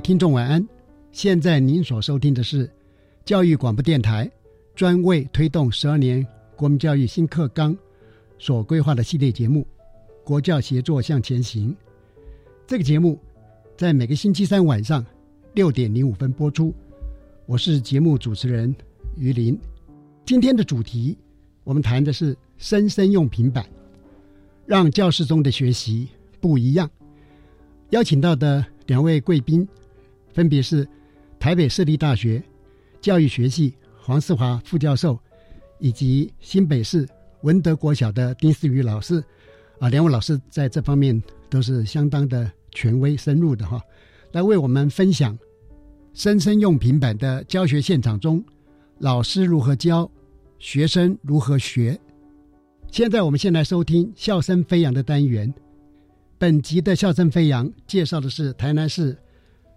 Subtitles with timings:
[0.00, 0.66] 听众晚安，
[1.12, 2.70] 现在您所收听的是
[3.24, 4.30] 教育广播电台
[4.74, 7.76] 专为推动十二年国民教育新课纲
[8.38, 9.60] 所规划的系列节目
[10.24, 11.70] 《国教协作向前行》。
[12.66, 13.18] 这个节目
[13.76, 15.04] 在每个星期三晚上
[15.54, 16.74] 六点零五分播出。
[17.46, 18.74] 我是节目主持人
[19.16, 19.58] 于林。
[20.24, 21.16] 今天的主题，
[21.62, 23.64] 我们谈的是生生用平板，
[24.66, 26.08] 让教室中的学习
[26.40, 26.90] 不一样。
[27.90, 28.64] 邀请到的。
[28.86, 29.66] 两位贵宾
[30.34, 30.86] 分别是
[31.38, 32.42] 台北市立大学
[33.00, 35.18] 教育学系黄世华副教授，
[35.78, 37.08] 以及新北市
[37.42, 39.24] 文德国小的丁思宇老师。
[39.78, 43.80] 啊，两位老师在这方面都是相当的权威深入的哈，
[44.32, 45.38] 来为我们分享
[46.12, 48.42] 生生用平板的教学现场中，
[48.98, 50.10] 老师如何教，
[50.58, 51.98] 学生如何学。
[52.90, 55.52] 现在我们先来收听笑声飞扬的单元。
[56.38, 59.16] 本集的笑声飞扬介绍的是台南市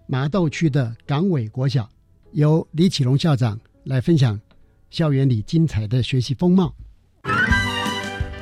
[0.10, 1.90] 麻豆区的港尾国小，
[2.32, 4.40] 由李启龙校长来分享
[4.90, 6.74] 校园里精彩的学习风貌。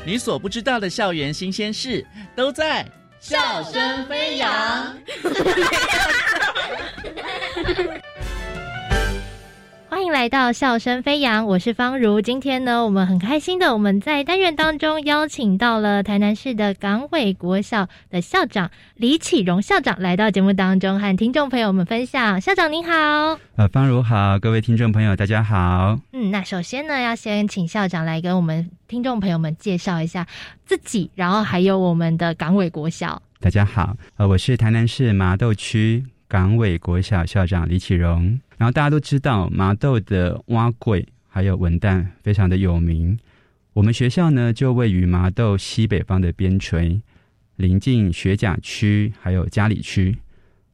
[0.06, 2.06] 你所不知道的校园新鲜事，
[2.36, 2.88] 都在
[3.20, 4.96] 笑声飞扬。
[9.96, 12.20] 欢迎来到笑声飞扬，我是方如。
[12.20, 22.42] 今天呢，我们很开心的，我们在单元当中邀请到了台南市的港尾国小的校长李启荣校长来到节目当中，和听众朋友们分享。
[22.42, 25.98] 校长您好，呃，方如好，各位听众朋友大家好。
[26.12, 30.28] 嗯，那首先呢，要先请校长来跟我们听众朋友们介绍一下
[30.66, 33.22] 自己，然后还有我们的港尾国小。
[33.40, 38.38] 大家好，呃，我是台南市麻豆区港尾国小校长李启荣。
[38.58, 43.18] 然后大家都知道麻豆的蛙桂还有文旦非常的有名。
[43.74, 47.02] 我们学校呢就位于麻豆西北方的边陲，
[47.58, 50.18] 临近学甲区还有嘉里区。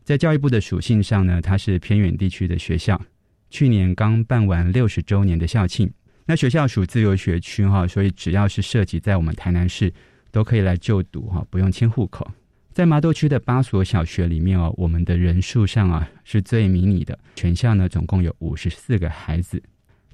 [0.04, 3.02] 在教育部的属性上呢，它是偏远地区的学校。
[3.50, 5.92] 去年刚办完六十周年的校庆。
[6.26, 9.92] 那学校属自由学区哈，所以只要是涉及在我们台南市，
[10.32, 12.30] 都可以来就读哈，不用迁户口。
[12.74, 19.62] 在麻豆区的八所小学里面哦，我们的人数上啊是最迷你的，全校呢总共有五十四个孩子。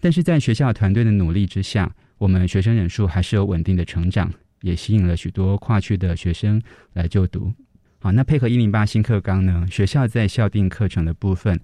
[0.02, 4.32] 但是在学校团队的努力之下，我们学生人数还是有稳定的成长，
[4.62, 6.60] 也吸引了许多跨区的学生
[6.94, 7.54] 来就读。
[8.00, 11.60] 好，那配合一零八新课纲呢，学校在校定课程的部分，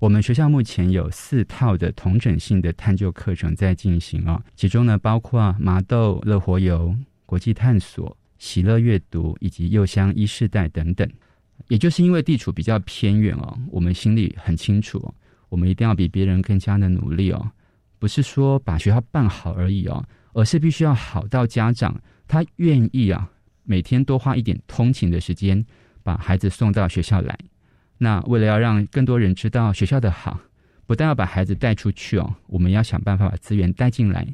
[0.00, 8.16] 我们学校目前有四套的同整性的探究课程在进行哦，其中呢包括麻豆乐活游、国际探索。
[8.42, 11.08] 喜乐阅读以及幼乡一世代等等，
[11.68, 15.14] 也就是因为地处比较偏远哦，我们心里很清楚，
[15.48, 17.48] 我们一定要比别人更加的努力哦，
[18.00, 23.30] 不是说把学校办好而已哦，而是必须要好到家长他愿意啊，
[23.62, 25.64] 每天多花一点通勤的时间
[26.02, 27.38] 把孩子送到学校来。
[27.96, 30.36] 那为了要让更多人知道学校的好，
[30.84, 34.26] 不但要把孩子带出去哦，我们要想办法把资源带进来，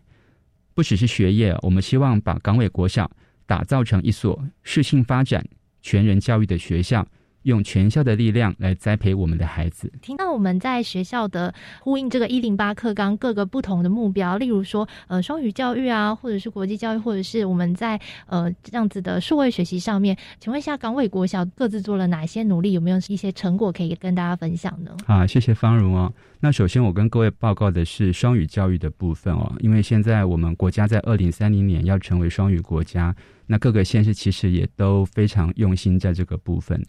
[0.73, 3.11] 不只是学业，我们希望把港尾国小。
[3.49, 5.45] 打造成一所适性发展、
[5.83, 7.05] 全人教育的学校。
[7.43, 9.91] 用全校的力量来栽培我们的孩子。
[10.03, 22.73] 听到我们在学校的呼应这个一零八课纲各个不同的目标，例如说呃双语教育啊，或者是国际教育，或者是我们在呃这样子的数位学习上面，请问一下港委国小各自做了哪些努力？
[22.73, 24.95] 有没有一些成果可以跟大家分享呢？
[25.07, 26.13] 啊，谢谢方荣哦。
[26.41, 33.15] 那首先我跟各位报告的是双语教育的部分哦，因为现在我们国家在二零三零年要成为双语国家，
[33.49, 36.81] 那各个县市其实也都非常用心在这个部分。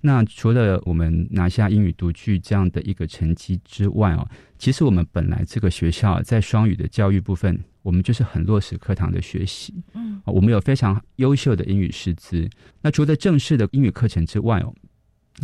[0.00, 4.28] 那除了我们拿下英语读剧这样的一个成绩之外哦，
[4.58, 9.74] 其实我们本来这个学校在双语的教育部分，我们就是很落实课堂的学习。
[9.94, 12.48] 嗯，我们有非常优秀的英语师资。
[12.82, 14.72] 那除了正式的英语课程之外哦，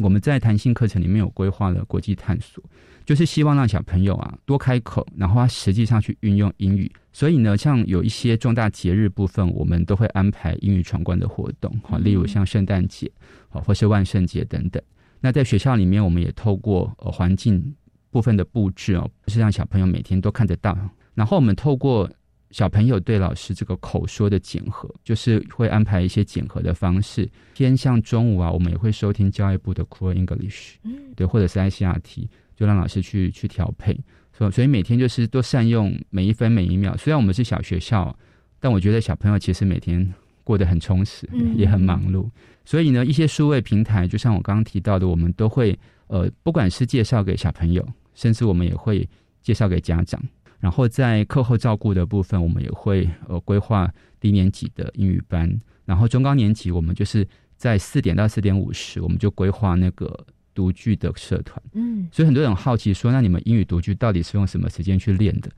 [0.00, 2.62] 我们在弹性课程里面有规划了国际探索。
[3.04, 6.90] 就是希望让小朋友啊多开口，然后他实际上去运用英语。
[7.12, 13.10] 所以呢，像有一些重大节日部分，我们都会安排英语闯关的活动，好，例如像圣诞节，
[13.48, 14.80] 好，或是万圣节等等。
[15.20, 17.74] 那在学校里面，我们也透过呃环境
[18.12, 20.78] 部分的布置哦，是让小朋友每天都看得到。
[21.14, 22.08] 然后我们透过
[22.52, 27.28] 小朋友对老师这个口说的检核，就是会安排一些检核的方式。
[27.54, 32.28] 偏向中午啊，我们也会收听教育部的 Cool English，嗯，对，或者是 ICRT。
[32.54, 33.99] 就让老师去去调配，
[34.32, 36.96] 所所以每天就是都善用每一分每一秒。
[36.96, 38.16] 虽然我们是小学校，
[38.60, 40.14] 但我觉得小朋友其实每天
[40.44, 42.28] 过得很充实，也很忙碌。
[42.64, 45.76] 所以呢，一些数位平台，就像我刚刚提到的，我们都会
[46.06, 47.84] 呃，不管是介绍给小朋友，
[48.14, 49.08] 甚至我们也会
[49.40, 50.22] 介绍给家长。
[50.62, 57.26] 然后在课后照顾的部分，我们也会呃规划低年级的英语班，然后中高年级我们就是
[57.56, 60.26] 在四点到四点五十，我们就规划那个。
[60.55, 65.50] 读剧的社团，嗯，所以很多人好奇说，那你们英语读剧到底是用什么时间去练的？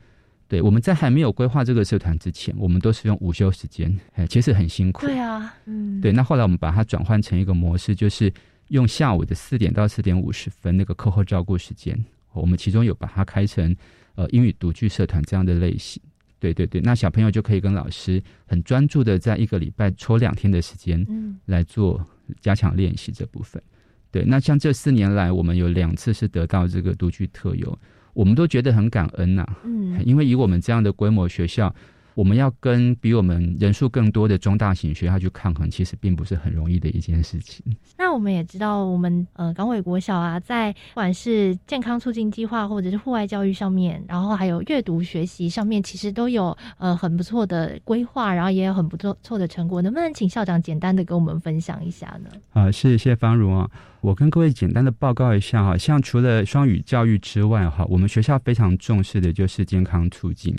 [0.46, 5.04] 对，我们在还没有规划这个社团之前，我们都是用午休时间，哎，其实很辛苦。
[5.04, 6.12] 对啊，嗯，对。
[6.12, 8.32] 那后来我们把它转换成一个模式，就是
[8.68, 11.98] 用下午的四点到四点五十分那个课后照顾时间，
[12.32, 13.74] 我们其中有把它开成
[14.14, 16.02] 呃英语独剧社团这样的类型。
[16.38, 22.04] 对对对，那小朋友就可以跟老师很专注的在一个礼拜抽两天的时间，嗯，来做
[22.40, 23.62] 加强练习这部分。
[24.10, 27.78] 对，那像这四年来，我们有两次是得到这个独居特优，
[28.12, 29.46] 我们都觉得很感恩呐。
[29.64, 31.74] 嗯，因为以我们这样的规模学校。
[32.14, 37.64] 我们要跟比我们人数更多的中大型学校去抗衡，其实并不是很容易的一件事情。
[37.98, 49.82] 那我们也知道，我们呃港尾国小啊，在不管是健康促进计划或者是户外教育上面，然后还有阅读学习上面，其实都有呃很不错的规划，然后也有很不错错的成果。
[49.82, 52.30] 能不能请校长简单的跟我们分享一下呢？
[52.52, 53.68] 啊，谢谢方如啊，
[54.00, 60.54] 我跟各位简单的报告一下哈，像除了双语教育之外哈，我们学校非常重视的就是健康促进。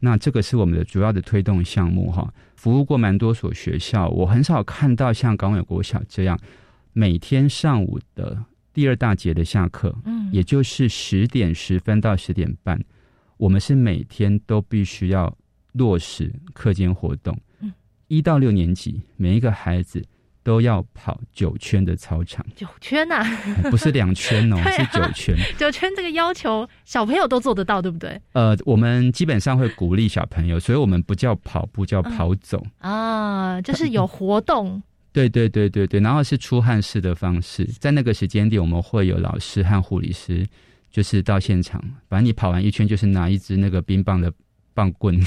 [0.00, 6.38] 那这个是我们的主要的推动项目哈，服务过蛮多所学校，我很少看到像港尾国小这样，
[6.92, 12.78] 每天上午的第二大节的下课，嗯，也就是十点十分到十点半，
[13.36, 15.36] 我们是每天都必须要
[15.72, 17.72] 落实课间活动，嗯，
[18.08, 20.04] 一到六年级每一个孩子。
[20.44, 23.24] 都要跑九圈的操场，九圈呐，
[23.70, 25.34] 不是两圈哦， 是九圈。
[25.58, 28.20] 九圈这个要求，小朋友都做得到，对不对？
[28.34, 34.80] 呃，我们基本上会鼓励小朋友，所以我们不叫跑步，叫跑走啊，就是有活动。
[35.12, 40.46] 对对对对对，然后是出汗式的方式，在那个时间点，我们会有老师和护理师，
[40.90, 44.30] 就是到现场，反正你跑完一圈，就是拿一支那个冰棒的。
[44.74, 45.18] 棒棍，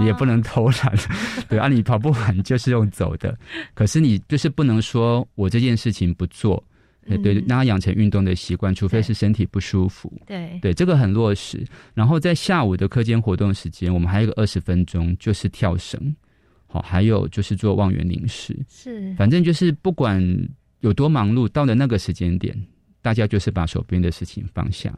[0.00, 0.94] 你 也不能偷懒，
[1.50, 3.36] 对啊，你跑不完就是用走的。
[3.74, 6.62] 可是你就是不能说我这件事情不做，
[7.22, 10.12] 对，让他养成运动的习惯，除非是身体不舒服。
[10.26, 11.66] 对对，这个很落实。
[11.92, 16.14] 然后在下午的课间活动时间，我们还有一个二十分钟，就是跳绳，
[16.66, 18.56] 好，还有就是做望远凝视。
[18.68, 20.22] 是，反正就是不管
[20.80, 22.56] 有多忙碌，到了那个时间点，
[23.02, 24.96] 大家就是把手边的事情放下。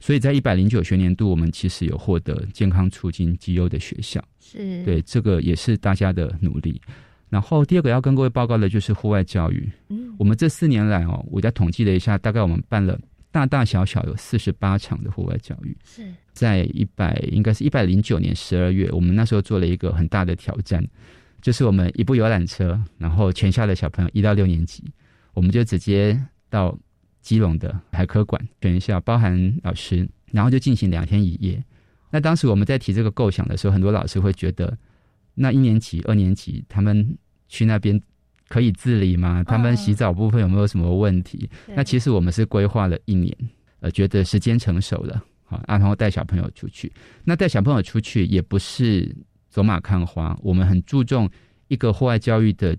[0.00, 6.80] 所以在一百零九学年度，我们其实有获得健康促进绩优的学校，是对这个也是大家的努力。
[7.28, 9.70] 然后第二个要跟各位报告的就是户外教育。
[9.88, 12.98] 嗯，我们这四年来哦，我在统计了一下，大概我们办了
[13.30, 15.76] 大大小小有四十八场的户外教育。
[15.84, 16.02] 是
[16.32, 20.82] 在一百应该是一百零九年十二月，我们那时候做了一个很大的挑战，
[21.42, 24.82] 就是我们一部游览车，然后全校的小朋友一到六年级，
[25.34, 26.76] 我们就直接到。
[27.20, 31.62] 基隆的海科馆全校包含老师，然后就进行两天一夜。
[32.10, 34.76] 那当时我们在提这个构想的时候，很多老师会觉得，
[35.34, 37.16] 那一年级、二年级他们
[37.48, 38.00] 去那边
[38.48, 39.44] 可以自理吗？
[39.44, 41.48] 他们洗澡部分有没有什么问题？
[41.74, 43.36] 那其实我们是规划了一年，
[43.80, 46.92] 呃，觉得时间成熟了，好，然后带小朋友出去。
[47.24, 49.14] 那带小朋友出去也不是
[49.48, 51.30] 走马看花，我们很注重
[51.68, 52.76] 一个户外教育的。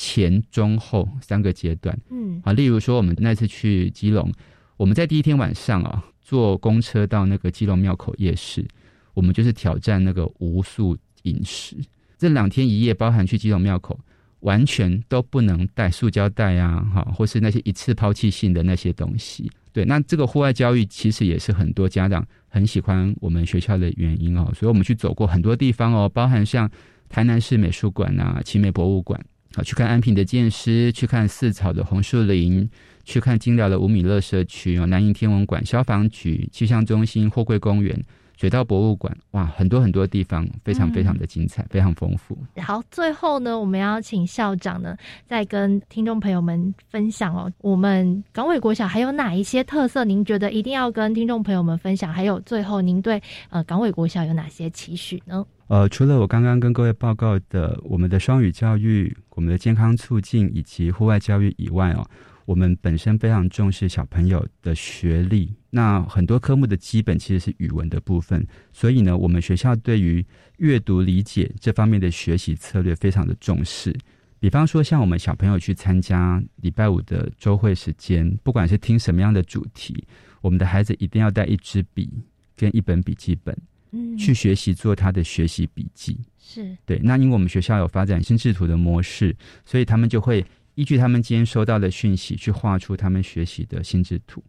[0.00, 4.32] 前中后三个阶段，嗯，啊，例如说我们那次去基隆，
[4.76, 8.64] 我们在第一天晚上啊，坐公车到那个基隆庙口夜市，
[9.12, 11.76] 我们就是挑战那个无素饮食。
[12.16, 13.98] 这两天一夜，包含去基隆庙口，
[14.38, 19.50] 完全都不能带塑胶袋啊，哈，或是那些一次抛弃性的那些东西。
[19.72, 24.48] 对，那这个户外教育其实也是很多家长很喜欢我们学校的原因哦。
[24.54, 26.70] 所以我们去走过很多地方哦，包含像
[27.08, 29.20] 台南市美术馆啊、奇美博物馆。
[29.58, 32.68] 啊，去看安平的建师，去看四草的红树林，
[33.04, 38.00] 去看金寮的五米乐社区哦，南营天文馆、消防局、气象中心、货柜公园。
[38.36, 42.38] 水稻博物馆，哇，很多很多地方，非常非常的精彩，非常丰富。
[42.58, 44.96] 好，最后呢，我们要请校长呢，
[45.26, 50.04] 再跟听众朋友们分享哦，我们港尾国小还有哪一些特色？
[50.04, 52.12] 您觉得一定要跟听众朋友们分享？
[52.12, 55.44] 还有最后，您对呃港尾国小有哪些期许呢？
[55.68, 62.04] 呃，除了我刚刚跟各位报告的我们的双语教育、我们的健康促进以及户外教育以外哦。
[62.46, 70.24] 我们本身非常重视小朋友的学历，那很多科目的基本其实是语文的部分，所以呢，我们学校对于
[70.56, 73.94] 阅读理解这方面的学习策略非常的重视。
[74.40, 80.02] 比方说，像我们小朋友去参加礼拜五的周会时间，不管是听什么样的主题，
[80.40, 82.10] 我们的孩子一定要带一支笔
[82.56, 83.54] 跟一本笔记本，
[83.90, 86.18] 嗯，去学习做他的学习笔记。
[86.38, 86.98] 是对。
[87.02, 90.44] 那因为我们学校有发展心智图的模式，所以他们就会。
[90.74, 94.40] 依据他们今天收到的讯息，去画出他们学习的心智图，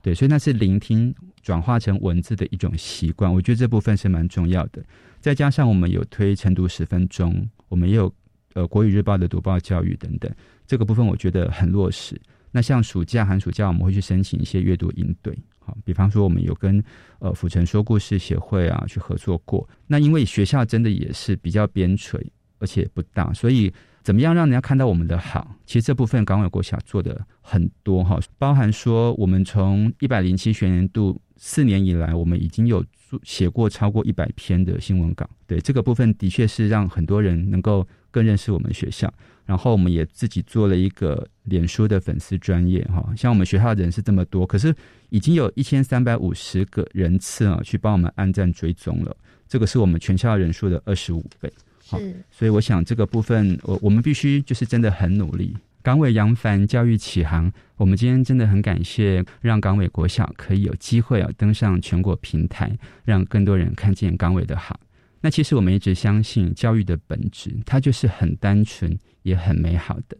[0.00, 3.30] 对，所以那是聆听转化成文字的一种习惯。
[3.30, 4.82] 我觉得这部分是蛮重要的。
[5.20, 8.10] 再加上我们有推晨读十分钟，我们也有
[8.54, 10.34] 呃国语日报的读报教育等等，
[10.66, 12.18] 这个部分我觉得很落实。
[12.50, 16.82] 那像暑假、寒暑假，我们会去申请一些阅读营队，好，比方说我们有跟
[17.18, 19.68] 呃府城说故事协会啊去合作过。
[19.86, 22.20] 那因为学校真的也是比较边陲，
[22.58, 23.72] 而且不大，所以。
[24.04, 25.56] 怎么样让人家看到我们的好？
[25.64, 32.84] 其实这部分港尾国小做的很多哈，包含说我们从一百零七学年度四年以来，我们已经有
[33.22, 35.26] 写过超过一百篇的新闻稿。
[35.46, 39.10] 对这个部分，的确是让很多人能够更认识我们学校。
[39.46, 44.74] 然后我们也自己做了一个脸书的粉丝专业哈，像我们学校的人是这么多，可是
[45.10, 51.52] 已经有一千三百五十个人次啊，去帮我们按赞追踪了，这个是我们全校人数的二十五倍。
[51.86, 55.54] 好，所以我想这个部分，我我们必须就是真的很努力。
[55.82, 57.52] 港尾扬帆，教育启航。
[57.76, 62.74] 我们今天真的很感谢，让港尾国小可以有机会啊登上全国平台，
[63.04, 64.80] 让更多人看见港尾的好。
[65.24, 70.14] 那其实我们一直相信，教育的本质它就是很单纯也很美好的。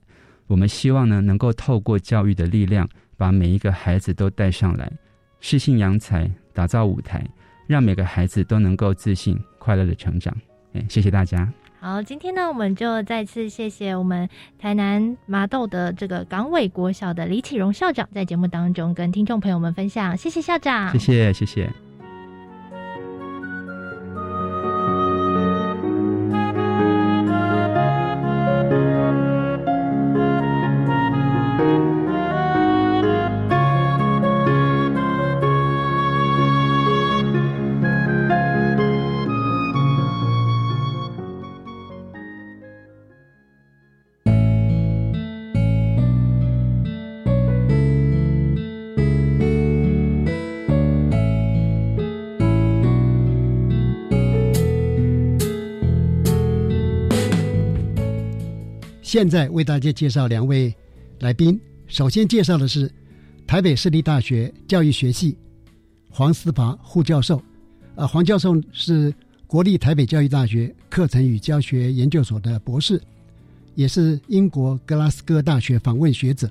[0.47, 4.91] 我们希望呢，能够透过教育的力量，把每一个孩子都带上来，
[5.41, 7.23] 适性扬才，打造舞台，
[7.67, 10.35] 让每个孩子都能够自信、快乐的成长。
[10.89, 11.53] 谢谢大家。
[11.79, 14.27] 好，今天呢，我们就再次谢谢我们
[14.59, 20.17] 台南麻豆的这个港尾国小的李启荣校长，在节目当中跟听众朋友们分享。
[20.17, 21.84] 谢谢校长，谢谢，谢谢。
[59.15, 60.75] 现在为大家介绍两位
[61.21, 61.57] 来宾。
[61.87, 62.93] 首先介绍的是
[63.47, 65.39] 台北市立大学教育学系
[66.11, 67.41] 黄思华副教授。
[67.95, 69.15] 呃，黄教授是
[69.47, 73.01] 国立台北教育大学课程与教学研究所的博士，
[73.77, 76.51] 也是英国格拉斯哥大学访问学者，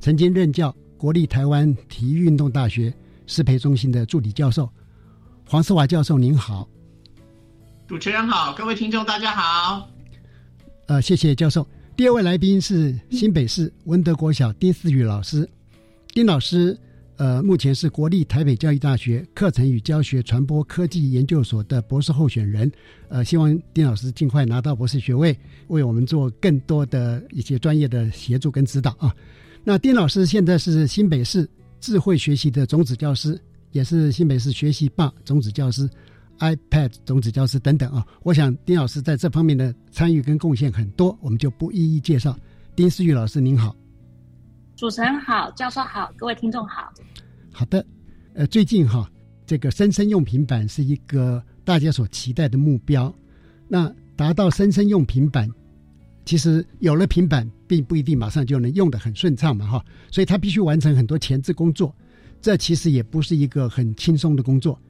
[0.00, 2.92] 曾经任教国立台湾体育运动大学
[3.26, 4.68] 师培中心的助理教授。
[5.46, 6.68] 黄思华教授您好，
[7.88, 9.88] 主持人好，各位听众大家好。
[10.90, 11.64] 呃，谢谢教授。
[11.96, 15.48] 第二位来宾是新北市文德国小丁思雨老师。
[16.12, 16.76] 丁老师，
[17.16, 22.68] 呃，目前是国立台北教育大学课程与教学传播科技研究所的博士候选人。
[23.08, 29.14] 呃，希望丁老师尽快拿到博士学位，为我们做更多的一些专业的协助跟指导啊。
[29.62, 31.48] 那丁老师现在是新北市
[31.80, 35.88] 智慧学习的种子教师，也是新北市学习霸种子教师。
[36.40, 42.36] iPad 种子教师等等啊，我想丁老师在这方面的参与跟贡献很多，我们就不一一介绍。
[42.74, 43.76] 丁思玉老师您好，
[44.74, 46.92] 主持人好，教授好，各位听众好。
[47.52, 47.84] 好的，
[48.34, 49.10] 呃，最近哈，
[49.46, 53.14] 这个生生用平板是一个大家所期待的目标。
[53.68, 55.48] 那达到生生用平板，
[56.24, 61.94] 其实有了平板，并不一定马上就能用的很顺畅嘛哈，所以他必须完成很多前置工作，
[62.40, 64.80] 这其实也不是一个很轻松的工作。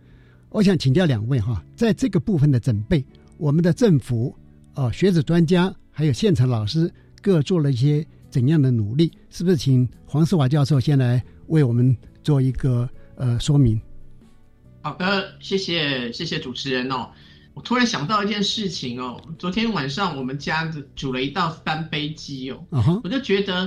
[0.50, 3.04] 我想请教两位哈，在这个部分的准备，
[3.38, 4.36] 我们的政府、
[4.74, 6.92] 哦学者专家还有现场老师
[7.22, 9.12] 各做了一些怎样的努力？
[9.30, 13.80] 是不是请黄世华教授先来为我们做一个呃说明？
[14.82, 17.08] 好的，谢谢谢谢主持人哦。
[17.54, 22.64] 我突然想到一件事情哦，昨天晚上我们家子煮了一道三杯鸡哦，
[23.04, 23.66] 我就觉得，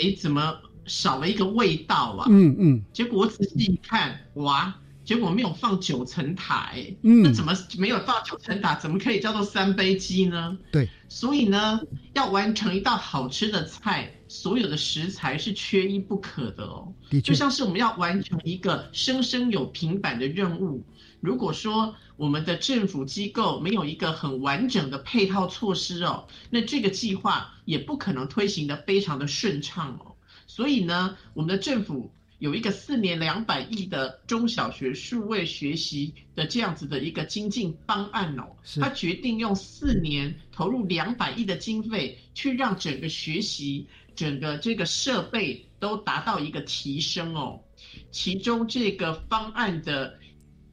[0.00, 0.52] 哎，怎么
[0.86, 2.26] 少了一个味道啊？
[2.28, 2.82] 嗯嗯。
[2.92, 4.74] 结果我仔细一看，哇！
[5.04, 8.74] 结果没有放九层塔，哎，嗯，那怎么没有放九层塔？
[8.76, 10.56] 怎么可以叫做三杯鸡呢？
[10.72, 11.78] 对，所以呢，
[12.14, 16.90] 要完成一道好吃的菜，所有的食材是缺一不可的哦。
[17.22, 20.82] 就像是我们要完成一个生生有平板的任务，
[21.20, 30.14] 如果说我们的政府机构没有一个很完整的配套措施哦，那这个计划也不可能推行的非常的顺畅哦。
[30.46, 32.10] 所以呢，我们的政府。
[32.44, 47.62] 有一个四年两百亿的中小学数位学习的这样子的一个精进方案哦，他决定用四年投入两百亿的经费，去让整个学习、整个这个设备都达到一个提升哦。
[48.10, 50.18] 其中这个方案的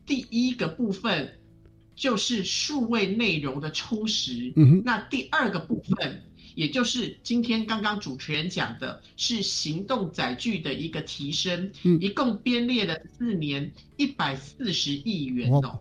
[0.05, 1.39] 第一个部分
[1.95, 4.51] 就是数位内容的充实，
[4.83, 6.21] 那第二个部分。
[6.55, 15.79] 也就是今天刚刚主持人讲的，是行动载具的一个提升，嗯一共编列了四年一百四十亿元哦。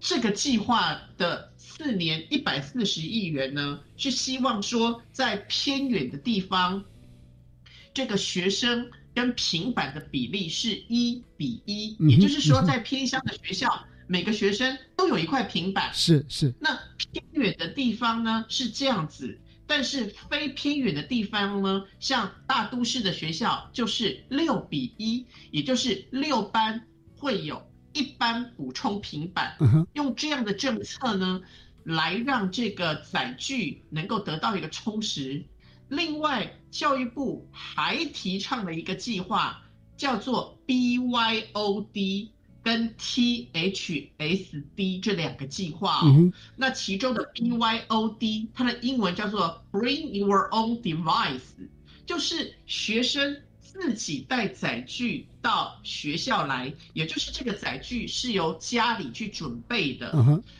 [0.00, 6.84] 这个计划的四年一百四十亿元呢，是希望说在偏远的地方，
[7.94, 15.94] 这个学生跟平板的比例是一比一，也就是说在偏乡的学校，每个学生都有一块平板。
[15.94, 16.52] 是是。
[16.58, 19.38] 那偏远的地方呢，是这样子。
[19.74, 26.86] 但是非偏远的地方呢，像大都市的学校就是六比一，也就是六班
[27.16, 29.56] 会有一班补充平板，
[29.94, 31.40] 用这样的政策呢，
[31.84, 35.42] 来让这个载具能够得到一个充实。
[35.88, 39.62] 另外，教育部还提倡了一个计划，
[39.96, 42.28] 叫做 BYOD。
[42.62, 51.40] 跟 THSD 这两个计划哦，那其中的 BYOD 它的英文叫做 Bring Your Own Device，
[52.06, 60.12] 就是学生自己带载具到学校来，也就是这个载具是由家里去准备的。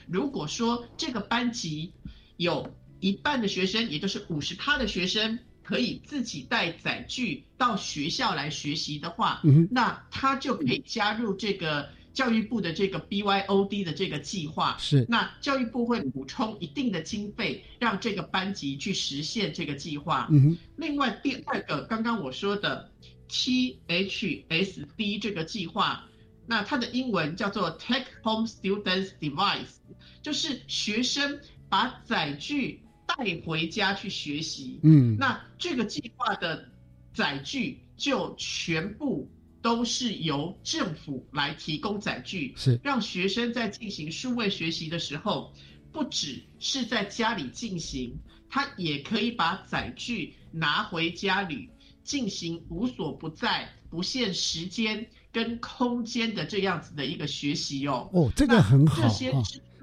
[0.08, 1.92] 如果说这个班级
[2.36, 5.38] 有一半的学生，也就是五十趴的学生。
[5.62, 14.76] 可以自己带载具到学校来学习的话，那他就可以加入这个教育部的这个 BYOD 的这个计划。
[14.78, 20.28] 是，那教育部会补充一定的经费，让这个班级去实现这个计划。
[20.30, 22.90] 嗯另外第二个，刚刚我说的
[23.30, 26.04] THSD 这个计划，
[26.46, 29.76] 那它的英文叫做 Take Home Students Device，
[30.20, 32.81] 就是学生把载具。
[33.16, 36.68] 带回家去学习，嗯，那这个计划的
[37.14, 39.28] 载具就全部
[39.60, 45.52] 都是由政府来提供载具，是让学生在进行数位学习的时候，
[45.92, 48.14] 不只是在家里进行，
[48.48, 51.68] 他也可以把载具拿回家里
[52.02, 58.08] 进行无所不在、不限时间跟空间的这样子的一个学习哦。
[58.12, 59.08] 哦，这个很好，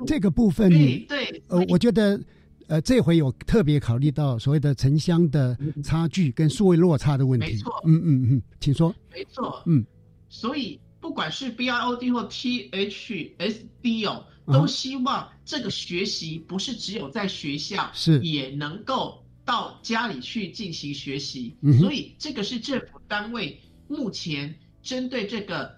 [0.07, 2.19] 这个部分，对对，呃，我觉得。
[2.69, 7.47] 呃，这回有特别考虑到所谓的城乡的差距跟数位落差的问题。
[7.47, 8.93] 没错，嗯嗯嗯，请说。
[9.11, 9.83] 没错，嗯，
[10.29, 21.57] 所以不管是 B I O D 或 T H S D 哦，都希望这个学习不是只有在学校，是也能够到家里去进行学习。
[21.79, 24.53] 所以这个是政府单位目前
[24.83, 25.75] 针对这个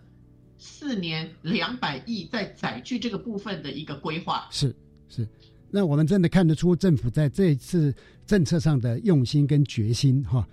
[0.58, 4.46] 四年两百亿在载具这个部分的一个规划。
[4.52, 4.76] 是
[5.08, 5.26] 是。
[5.74, 10.46] 那我们真的看得出政府在这一次政策上的用心跟决心哈，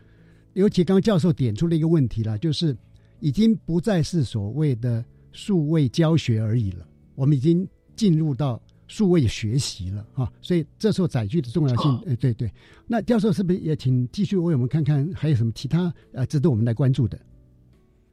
[0.53, 2.77] 尤其刚刚教授点出了一个问题了，就是
[3.19, 12.49] 已经不再是所谓的数位教学而已了，我们已经进入到数位学习了哈，所以这时候载具的重要性，哎，对对。
[12.87, 17.19] 那教授是不是也请继续为我们看看还有什么其他呃值得我们来关注的？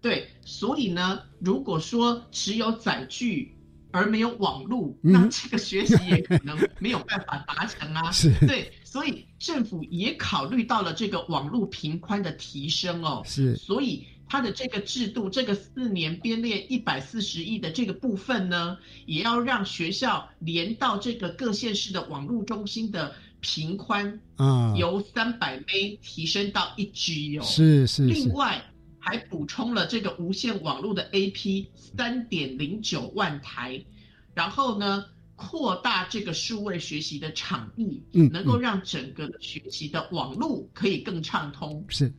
[0.01, 3.54] 对，所以呢，如果说只有载具。
[3.95, 8.11] 而没有网络，那这个学习也可能没有办法达成啊。
[8.11, 13.21] 是，对，所以政府也考虑到了这个网络频宽的提升哦。
[13.25, 27.43] 是，所以它的这个制度，这个四年编列一百四十亿的这个部分呢，也要让学校连到这个各县市的网络中心的频宽啊，由三百 M 提升到一 G 哦。
[27.43, 28.05] 是是。
[28.05, 28.61] 另外。
[29.05, 33.85] 还补充了这个无线网络的 AP 三点零九万台，
[34.33, 41.85] 然后呢，扩大这个数位学习的场域，嗯，能够让整个学习的网络可以更畅通。
[41.87, 42.11] 是，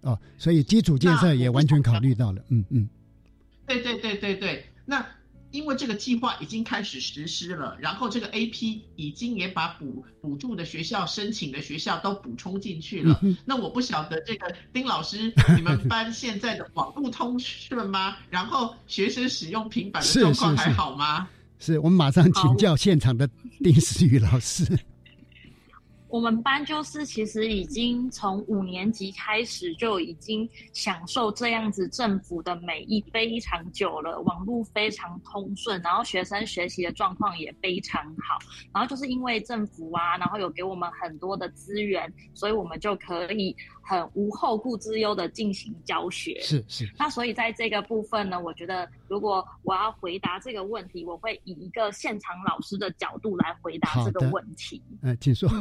[0.00, 2.88] 哦，所以基础建设也完全考虑到了，嗯嗯。
[3.66, 5.06] 对对对对对，那
[5.50, 13.20] 因为这个计划已经开始实施了，然后这个 AP 已经也把补补助的学校、申请的学校都补充进去了。
[13.44, 18.16] 那我不晓得这个丁老师，你们班现在的网络通顺吗？
[18.28, 21.28] 然后学生使用平板的状况还好吗？
[21.58, 23.28] 是我们马上请教现场的
[23.62, 24.78] 丁思雨老师。
[26.10, 38.38] 我们班就是其实已经从五年级开始就已经享受这样子政府的美意非常久了，网络非常通顺，然后学生学习的状况也非常好。
[38.74, 43.54] 然后就是因为政府啊，然后有给我们很多的资源，所以我们就可以
[43.90, 46.40] 很无后顾之忧的进行教学。
[46.40, 46.88] 是是。
[46.96, 54.80] 那所以在这个部分呢，我觉得如果我要回答这个问题，我会以一个现场老师的角度来回答这个问题。
[55.02, 55.50] 嗯，请说。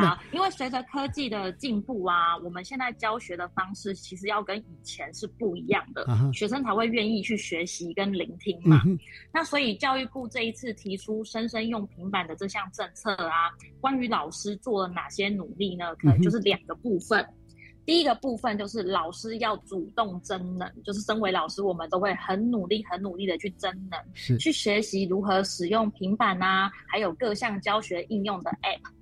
[0.00, 8.82] 好，因为随着科技的进步啊，我们现在教学的方式其实要跟以前是不一样的，学生才会愿意去学习跟聆听嘛。
[9.32, 15.94] 那所以教育部这一次提出生生用平板的这项政策啊，关于老师做了哪些努力呢？
[15.96, 17.26] 可能就是两个部分。
[17.86, 28.99] 第一个部分就是老师要主动增能，就是身为老师，我们都会很努力、很努力的去增能，去学习如何使用平板啊，还有各项教学应用的 App。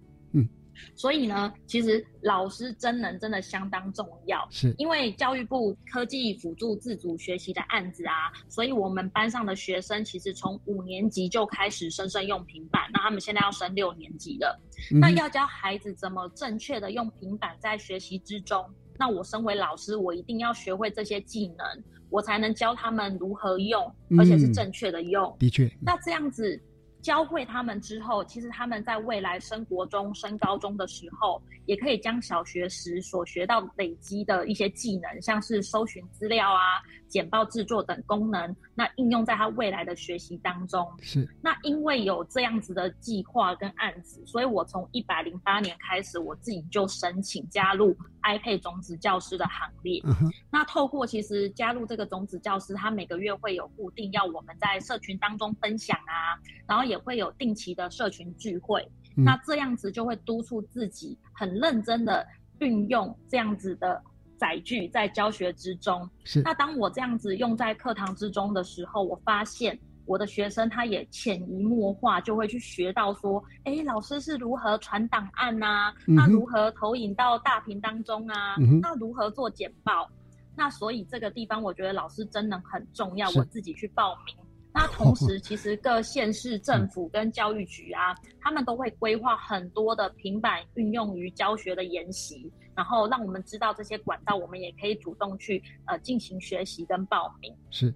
[0.95, 4.75] 所以呢，其实老师真人真的相当重要，是。
[4.79, 14.61] 因为教育部科技辅助自主学习的案子啊，所以我们班上的学生其实从五年级就开始生生用平板，那他们现在要升六年级了，
[15.01, 18.65] 那要教孩子怎么正确的用平板在学习之中，
[18.99, 21.67] 那我身为老师，我一定要学会这些技能，
[22.11, 23.83] 我才能教他们如何用，
[24.19, 25.35] 而且是正确的用。
[25.39, 26.61] 的确，那这样子。
[27.01, 36.83] 教会他们之后，其实他们在未来生活中升高中的时候，也可以将小学时所学到累积的一些技能，像是搜寻资料啊。
[37.09, 40.87] 简报制作等功能，那应用在他未来的学习当中。
[41.01, 41.29] 是。
[41.43, 50.03] 那因为有这样子的计划跟案子，所以我从一百零八年开始，我自己就申请加入 iPad 种子教师的行列。
[50.51, 58.87] 那透过其实加入这个种子教师，他每个月会有固定要我们在社群当中分享啊，然后也会有定期的社群聚会。
[59.17, 62.25] 那这样子就会督促自己很认真的
[62.61, 64.03] 运用这样子的。
[64.39, 75.93] 载具在教学之中，是那当我这样子用在课堂之中的时候，我发现我的学生他也潜移默化就会去学到说，哎，老师是如何传档案呐？
[76.07, 78.57] 那如何投影到大屏当中啊？
[78.81, 80.09] 那如何做简报？
[80.57, 84.35] 那所以这个地方我觉得老师真的很重要，我自己去报名。
[84.73, 97.53] 那同时， 其实各县市政府跟教育局啊，他们都会规划很多的平板运用于教学的研习，然后让我们知道这些管道，我们也可以主动去呃进行学习跟报名。
[97.73, 97.93] 是，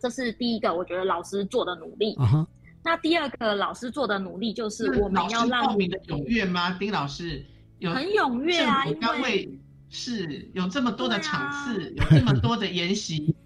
[0.00, 2.16] 这是第一个，我觉得老师做的努力。
[2.82, 6.76] 那第二个老师做的努力就是我们要让报名的踊跃吗？
[6.80, 7.46] 丁老师
[7.78, 9.56] 有很踊跃啊，因为
[9.88, 13.36] 是有这么多的场次，有这么多的研习。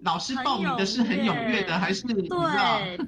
[0.00, 2.98] 老师报名的是很踊跃的，还是对，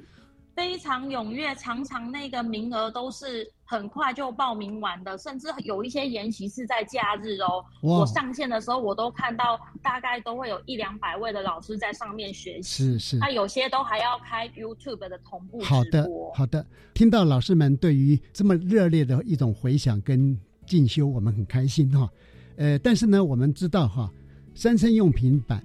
[0.54, 7.64] 非常踊跃，常常那个名额都是很快就报名完的，甚至有一些研习是在假日哦。
[7.80, 12.92] 我上线的时候，我都看到大概都会有一两百位的老师在上面学习。
[12.92, 22.10] 是是，那有些都还要开 YouTube 的同步好的好的，听到老师们对于这么热烈的一种回响跟进修，我们很开心哈。
[22.56, 24.12] 呃，但是呢，我们知道哈，
[24.54, 25.64] 三生用平板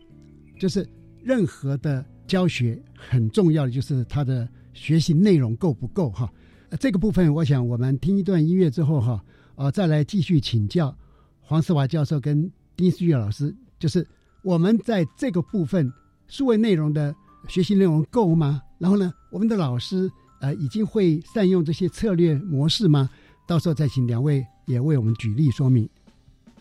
[0.60, 0.88] 就是。
[1.24, 6.32] 任何的教学很重要的就是它的学习内容够不够哈？
[6.80, 9.24] 这个部分我想我们听一段音乐之后哈，
[9.56, 10.96] 呃，再来继续请教
[11.42, 14.08] 黄思华教授跟丁思玉老师，就是
[14.44, 15.92] 我们在这个部分
[16.28, 17.16] 数位内容的
[17.48, 18.62] 学习内容够吗？
[18.78, 23.10] 然后呢，我们的老师呃已经会善用这些策略模式吗？
[23.48, 25.90] 到时候再请两位也为我们举例说明，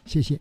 [0.07, 0.41] 谢谢。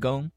[0.00, 0.30] 供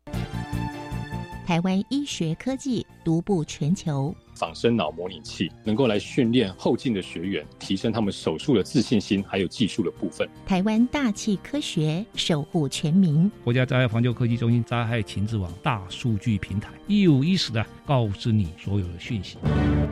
[1.46, 10.26] 台湾医学科技独步全球，仿生脑模拟器能够来训练后进的学员，提升他们手术的自信心，还有技术的部分。
[10.46, 19.38] 台湾大气科学守护全民，国家灾害防救科技中心灾害情报网大数据平台，一五一十的告知你所有的讯息。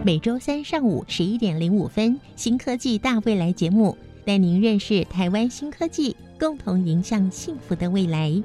[0.05, 8.41] 每周三上午十一点零五分，新科技大未来节目带您认识台湾新科技，共同迎向幸福的未来。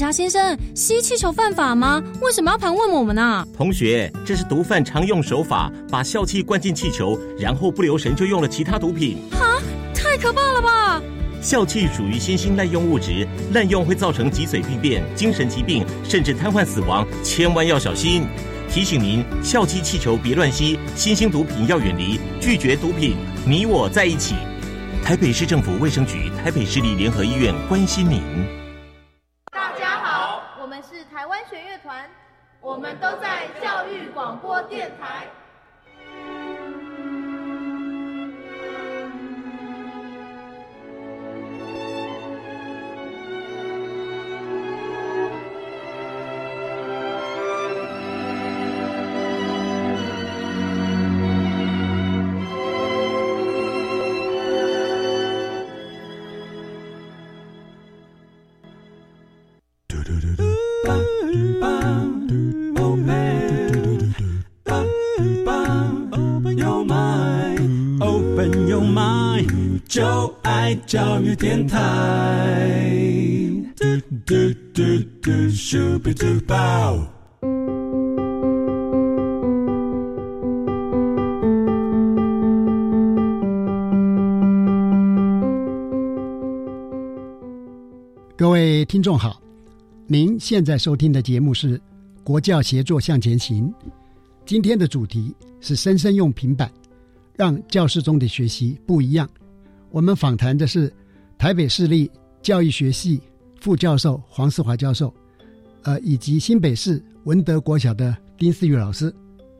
[0.00, 2.02] 警察先生，吸气球犯法吗？
[2.22, 3.46] 为什么要盘问我们呢？
[3.54, 9.18] 同学，这是毒贩常用手法，把笑气灌进气球，然后不留神就用了其他毒品。
[9.30, 9.60] 哈，
[9.92, 11.02] 太可怕了吧！
[11.42, 18.26] 笑气属于新兴滥用物质，滥用会造成脊髓病变、精神疾病，甚至瘫痪死亡，千万要小心。
[18.70, 24.34] 提醒您，笑气气球别乱吸，新兴毒品要远离，拒绝毒品，你我在一起。
[25.04, 28.22] 台北市政府卫生局、台北市立联合医院关心您。
[32.60, 35.28] 我们都在教育广播电台。
[71.36, 72.90] 电台。
[88.36, 89.40] 各位听众好，
[90.06, 91.78] 您现在收听的节目是
[92.24, 93.68] 《国教协作向前行》，
[94.46, 96.70] 今天的主题是“生生用平板，
[97.36, 99.28] 让教室中的学习不一样”。
[99.90, 100.90] 我们访谈的是
[101.40, 102.10] 台北市立
[102.42, 103.18] 教育学系
[103.62, 105.10] 副教授黄世华教授，
[105.84, 109.10] 呃，以及新北市文德国小的丁思雨老师。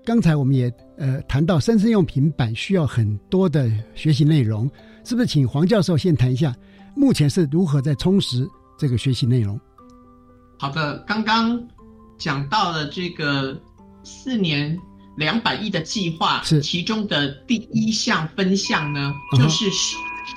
[0.05, 4.71] 刚才我们也呃谈到，生生用平板需要很多的学习内容，
[5.07, 5.27] 是不是？
[5.27, 6.55] 请黄教授先谈一下，
[6.95, 8.47] 目前是如何在充实
[8.79, 9.59] 这个学习内容？
[10.59, 11.67] 好的，刚刚
[12.19, 13.59] 讲到了这个
[14.05, 14.79] 四年
[15.17, 19.65] 两百亿的计划，是其中的第一项分项呢，就是。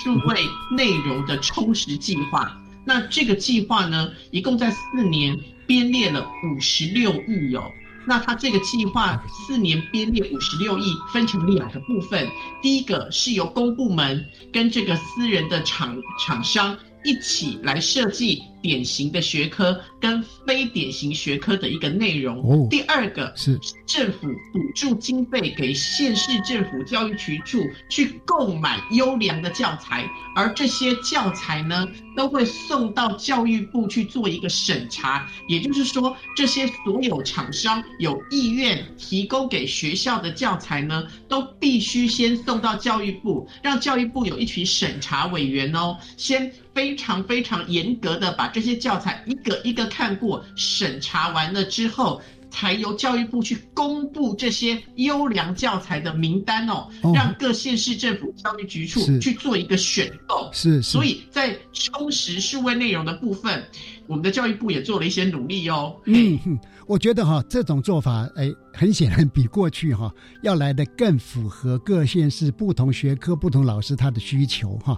[0.02, 7.62] 数位内容的充实计划，那这个计划呢，一共在四年编列了五十六亿哦。
[8.06, 12.28] 那它这个计划四年编列五十六亿，分成两个部分，
[12.60, 16.76] 第一个是由公部门跟这个私人的厂厂商。
[17.04, 22.66] 一起来设计典型的学科跟非典型学科的一个内容。
[22.70, 31.86] 第二个是政府补助经费给县市政府教育局处去购买优良的教材，而这些教材呢，
[32.16, 35.28] 都会送到教育部去做一个审查。
[35.46, 46.50] 也就是说，这些所有厂商有意愿提供给学校的教材呢，都必须先送到教育部，让教育部有一群审查委员哦，先。
[46.74, 60.48] 非常非常严格的把这些教材一个一个看过、审查完了之后，才由教育部去公布这些优良教材的名单哦，让各县市政府教育局处去做一个选购。
[60.52, 63.62] 是，所以在充实数位内容的部分，
[64.06, 65.94] 我们的教育部也做了一些努力哦。
[66.06, 74.96] 嗯，我觉得哈，这种做法哎，很显然比过去哈要来的更符合各县市不同学科、不同老师他的需求哈。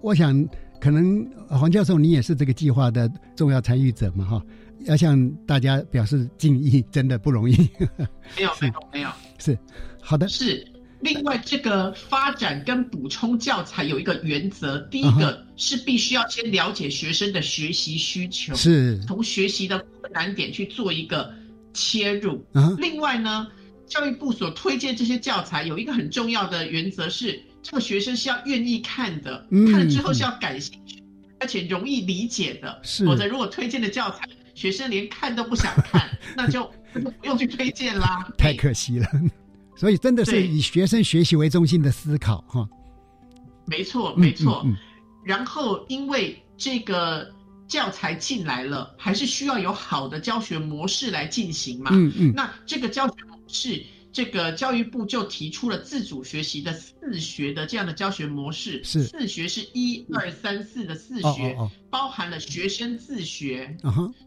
[0.00, 0.46] 我想。
[0.84, 4.22] 可能黄教授，你也是这个计划的重要参与者嘛？
[4.22, 4.42] 哈，
[4.80, 7.56] 要向大家表示敬意，真的不容易。
[8.36, 9.08] 没有， 没有，没有。
[9.38, 9.58] 是，
[10.02, 10.28] 好的。
[10.28, 10.62] 是，
[11.00, 21.32] 另外这个发展跟补充教材有一个原则，第一个是必须要先了解学生的学习需求，是，从学习的困难点去做一个
[21.72, 22.44] 切入。
[22.76, 23.46] 另外呢，
[23.86, 27.42] 教育部所推荐这些教材有一个很重要的原则是。
[27.64, 31.02] 这个学生是要愿意看的，看了之后是要感兴趣，
[31.40, 32.78] 而且容易理解的。
[32.82, 38.28] 是，否则如果推荐的教材，学生连看都不想看， 那就不用去推荐啦。
[38.36, 39.08] 太可惜了。
[39.76, 42.68] 所以真的是以学生学习为中心的思考哈。
[43.66, 44.64] 没错，没错。
[45.24, 47.32] 然后因为这个
[47.66, 51.90] 教材进来了，还是需要有好的教学模式来进行嘛。
[51.94, 52.32] 嗯嗯。
[52.36, 53.82] 那这个教学模式。
[54.14, 58.80] 这个教育部就提出了自主学习的四学的这样的教学模式。
[58.84, 61.56] 是四学是一二三四的四学，
[61.90, 63.76] 包含了学生自学、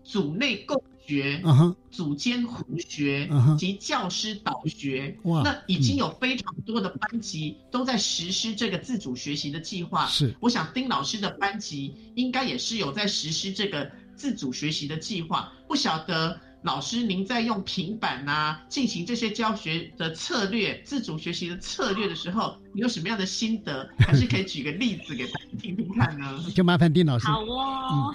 [0.04, 1.41] 组内共学、
[1.89, 5.17] 组间互学及教师导学。
[5.23, 10.06] 那已经有非常多的班级都在实施这个自主学习的计划。
[10.08, 15.54] 是，我想丁老师的班级应该也是有在实施这个自主学习的计划。
[15.65, 16.38] 不晓得。
[16.63, 23.88] 老师，您在用平板呐进行这些教学的策略、自主学习的策略的时候，你有什么样的心得？
[24.00, 26.39] 还是可以举个例子给大家听听看呢？
[26.54, 27.28] 就麻烦丁老师。
[27.28, 28.13] 好哦，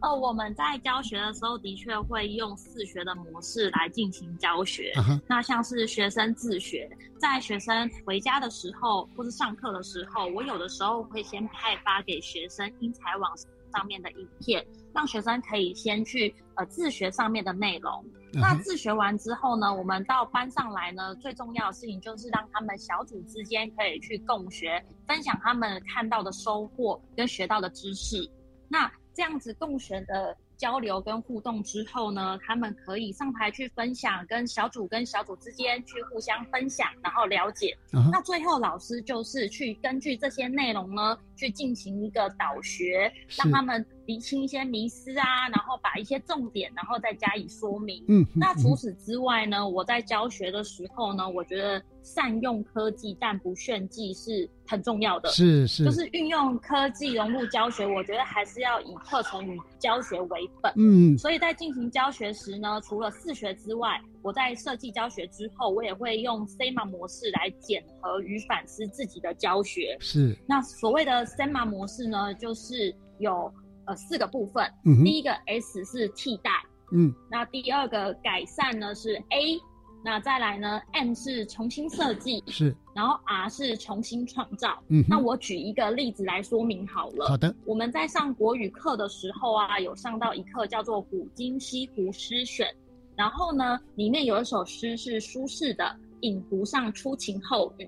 [0.00, 4.92] 哦， 我们在教学的时候的确会用自学的模式来进行教学。
[5.26, 14.64] 那像是学生自学，在学生回家的时候或是上课的时候，我有的时候会先派发给学生英才网上面的影片。
[14.94, 28.30] 让学生可以先去呃自学上面的内容，那自学完之后呢，我们到班上来呢，最重要的事情就是让他们小组之间可以去共学，分享他们看到的收获跟学到的知识。
[28.68, 30.36] 那这样子共学的。
[30.58, 37.76] 交流跟互动之后呢，他们可以上台去分享，跟小组跟小组之间去互相分享，然后了解。
[38.12, 48.04] 那最后老师就是去根据这些内容呢，去进行一个导学，让他们厘清一些迷思啊，然后把一些重点，然后再加以说明。
[48.08, 55.28] 嗯，那除此之外呢，我在教学的时候呢，我觉得善用科技但不炫技是很重要的。
[55.30, 60.50] 是是，就是运用科技融入教学，我觉得还是要以课程与教学为。
[60.60, 69.96] 本嗯，所以在进行教学时呢，除了自学之外，我在设计教学之后，我也会用 SEMA 模式来检核与反思自己的教学。
[70.00, 73.52] 是，那所谓的 SEMA 模式呢，就是有
[73.86, 74.64] 呃四个部分。
[74.84, 76.50] 嗯，第一个 S 是替代，
[76.92, 79.60] 嗯，那第二个改善呢是 A。
[80.04, 84.82] 那再来呢？M 是重新设计，是，然后 R 是重新创造。
[84.88, 87.28] 嗯，那我举一个例子来说明好了。
[87.28, 92.66] 好的，我们在上国语课的时候啊，有上到一课叫做《古今西湖诗选》，
[93.14, 95.84] 然后呢，里面有一首诗是苏轼的
[96.22, 97.84] 《饮湖上初晴后雨》。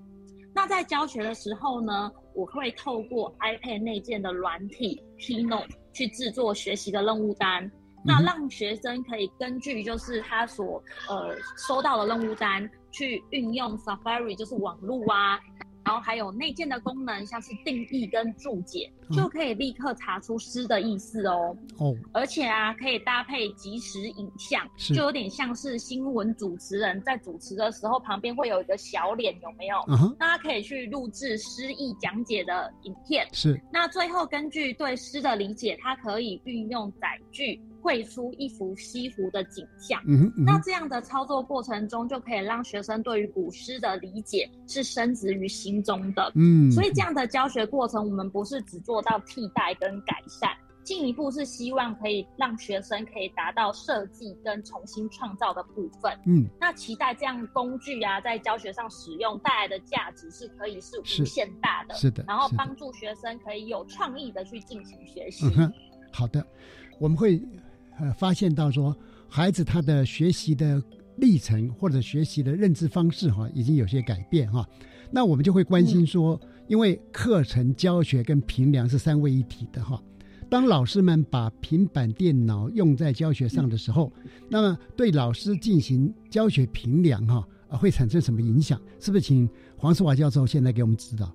[0.54, 7.70] 那在教学的时候呢，我会透过 iPad 内建的软体 Keynote 去制作学习的任务单。
[8.06, 15.40] 那让学生可以根据就是他所呃收到的任务单去运用 Safari，就是网络啊，
[15.84, 21.56] 然后还有内建的功能，像是定义跟注解，就可以立刻查出诗的意思哦。
[21.78, 29.76] 哦，而且啊，可以搭配即时影像，就有点像是新闻主持人在主持的时候，旁边会有一个小脸，有没有？
[30.18, 33.28] 那他可以去录制诗意讲解的影片。
[33.32, 33.60] 是。
[33.72, 37.60] 那最后根据对诗的理解，它可以运用载具。
[37.84, 50.50] 绘出一幅西湖的景象，嗯，那这样的操作过程中，就可以让学生对于古诗的理解是深植于心中的，嗯，所以这样的教学过程，我们不是只做到替代跟改善，
[50.82, 65.44] 进一步是希望可以让学生可以达到设计跟重新创造的部分，嗯，那期待这样工具啊，在教学上使用带来的价值是可以是无限大的，是的，然后帮助学生可以有创意的去进行学习。
[66.10, 66.42] 好的，
[66.98, 67.38] 我们会。
[68.00, 68.96] 呃，发现到说
[69.28, 70.82] 孩子他的学习的
[71.16, 74.68] 历程或者学习的认知方式哈，已经有些改变哈。
[75.12, 80.02] 那我们就会关心说，因为课程教学跟评量是三位一体的哈。
[80.50, 84.12] 当老师们把平板电脑用在教学上的时候，
[84.48, 87.46] 那么对老师进行教学评量哈，
[87.78, 88.80] 会产生什么影响？
[88.98, 91.32] 是不是请黄世华教授现在给我们指导？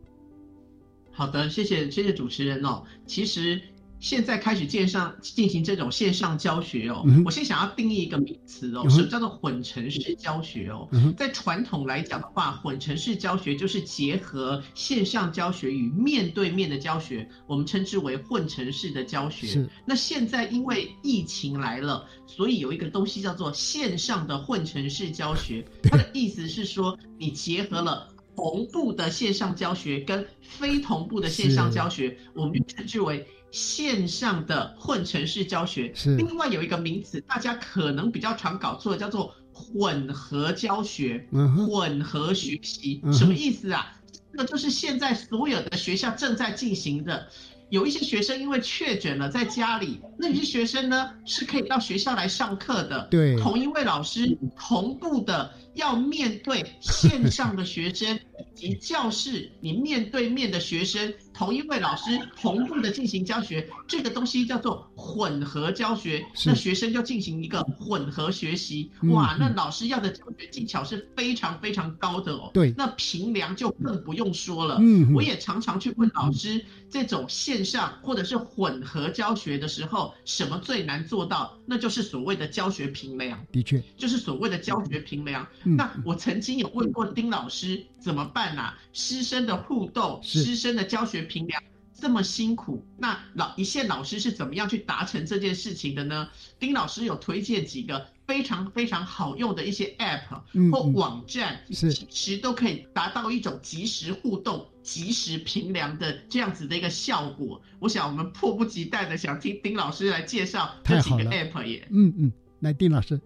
[1.11, 2.83] 好的，谢谢谢谢主持人哦。
[3.05, 3.61] 其实。
[3.99, 10.87] 现在开始线上进行这种线上教学哦，我先想要定义一个名词哦，什么叫做混成式教学哦？
[11.17, 19.67] 在传统来讲的话，混成式教学就是结合线上教学与面对面的教学，我们称之为混成式的教学。
[19.85, 33.27] 那现在因为疫情来了，所以有一个东西叫做线上的混成式教学，它的意思是说你结合了同步的线上教学跟非同步的线上教学，我们就称之为。
[33.51, 36.15] 线上的混成式教学，是。
[36.15, 43.95] 另外有一个名词，大家可能比较常搞错，叫做混合教学、混合学习，什么意思啊？
[44.31, 47.27] 这个就是现在所有的学校正在进行的。
[47.69, 53.07] 有一些学生因为确诊了在家里，那有些学生呢是可以到学校来上课的。
[53.11, 58.19] 对，同一位老师同步的要面对线上的学生
[58.55, 61.13] 以及教室，你面对面的学生。
[61.33, 68.91] 同一位老师同步的进行教学，这个东西叫做混合教学，那学生要进行一个混合学习。
[69.03, 72.51] 哇，那老师要的教学技巧是非常非常高的哦。
[72.53, 74.79] 对，那平量就更不用说了。
[74.81, 81.57] 嗯，我也常常去问老师，这种线上或者是混合教学的时候，什么最难做到？
[81.65, 83.39] 那就是所谓的教学平量。
[83.49, 85.47] 的确，就是所谓的教学平量。
[85.77, 88.73] 那我曾经有问过丁老师怎么办呐？
[88.91, 91.19] 师生的互动，师生的教学。
[91.29, 91.61] 评量
[91.93, 96.27] 这么辛苦，那老一线老师是怎么样去达成这件事情的呢？
[96.57, 107.61] 丁老师有推荐几个非常非常好用的一些 App 或网站，是其实都可以达到一种即时互动、即时评量的这样子的一个效果。
[107.79, 111.85] 我想我们迫不及待的想听丁老师来介绍这几个 App 耶。
[111.91, 113.19] 嗯嗯，来丁老师。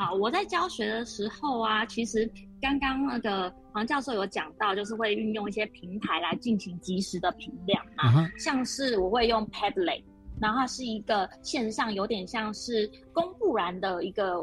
[0.00, 2.26] 好，我在教学的时候啊，其实
[2.58, 10.02] 刚刚那个黄教授有讲到，就是会运用一些平台来进行及时的评量啊，像是我会用 Padlet，
[10.40, 14.42] 然后是一个线上有点像是公布栏的一个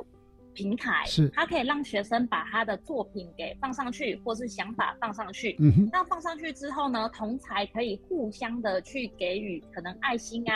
[0.58, 5.56] 平台，是它可以让学生把他的作品给放上去，或是想法放上去。
[5.60, 10.56] 嗯哼，那放上去之后呢，同才可以互相的去给予可能爱心啊。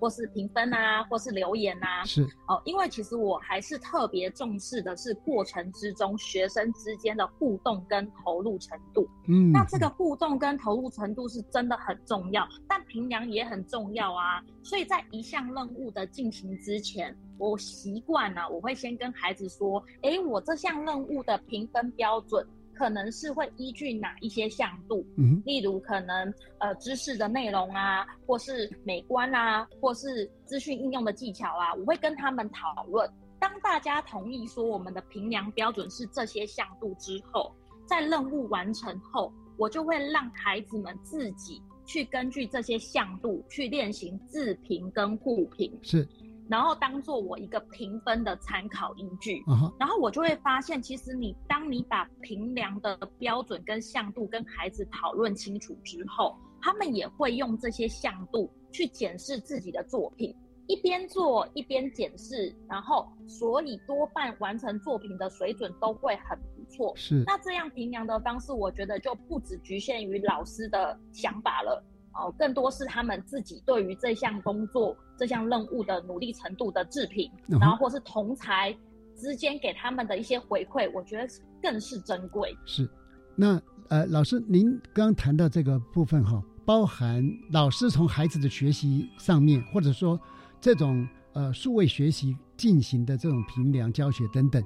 [0.00, 9.08] 或是评分啊，或是留言啊，是哦，因为其实我还是特别重视的是过程之中学生之间的互动跟投入程度。
[9.28, 14.42] 嗯，那这个互动跟投入程度是真的很重要，但评量也很重要啊。
[14.62, 22.46] 所以在一项任务的进行之前，我习惯了我会先跟孩子说，哎，我这项任务的评分标准。
[22.76, 33.08] 可能是会依据哪一些向度，嗯，例如可能呃知识的内容啊，或是美观啊，或是资讯应用的技巧啊，我会跟他们讨论。
[33.38, 37.54] 当大家同意说我们的评量标准是这些向度之后，
[37.86, 45.72] 在任务完成后，我就会让孩子们自己去根据这些向度去练习自评跟互评。
[45.80, 46.04] 是。
[46.48, 49.42] 然后当做我一个评分的参考依据，
[49.78, 60.34] 然后我就会发现，其实你当你把评量的标准跟向度跟孩子讨论清楚之后，他们也会用这些向度去检视自己的作品，
[60.66, 66.92] 一边做一边检视，然后所以多半完成作品的水准都会很不错。
[66.94, 71.82] 是，那这样评量的方式，我觉得就不只局限于老师的想法了。
[72.14, 78.72] 哦，更多是他们自己对于这项工作、这项任务的努力程度的制评，然后或是同才
[79.16, 81.26] 之间给他们的一些回馈，我觉得
[81.60, 82.56] 更是珍贵。
[82.64, 82.88] 是，
[83.36, 90.18] 那呃，老师，您刚谈到这个部分哈，包含老师从孩子的学习上面，或者说
[90.60, 94.62] 这种呃数位学习进行的这种评量教学等等，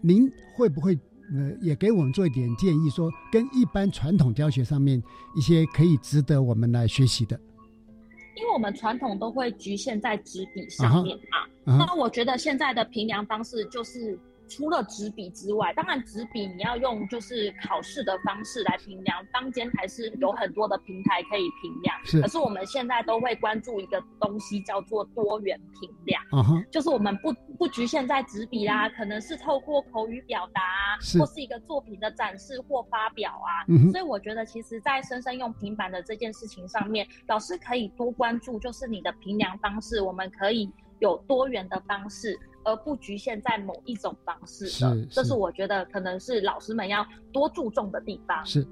[0.00, 0.98] 您会不会？
[1.34, 5.02] 呃，也给我们做一点建议，说跟一般传统教学上面
[5.34, 7.38] 一些可以值得我们来学习的。
[8.36, 11.16] 因为我们传统都会局限在纸笔上面
[11.64, 14.18] 嘛，那我觉得现在的评量方式就是。
[14.48, 21.96] 除了纸笔之外，当然纸笔你要用就是考试的方式来评量，坊间还是有很多的平台可以评量。
[22.04, 26.22] 是，可是我们现在都会关注一个东西叫做多元评量。
[26.32, 30.60] 嗯哼，就是我们不不局限在纸笔啦，可能是透过口语表达，
[31.18, 33.64] 或是一个作品的展示或发表啊。
[33.68, 42.38] 嗯所以我觉得，其实，在生生用平板的这件事情上面，老师可以多关注，就是你的评量方式，我们可以有多元的方式。
[42.66, 48.44] 而不局限在某一种方式的，这是我觉得可能是老师们要多注重的地方。
[48.44, 48.66] 是。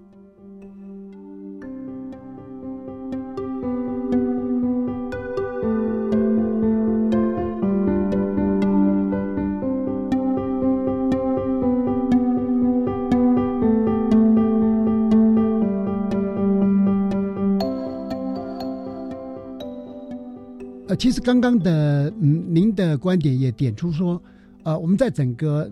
[20.97, 24.21] 其实刚刚的嗯，您的观点也点出说，
[24.63, 25.71] 呃，我们在整个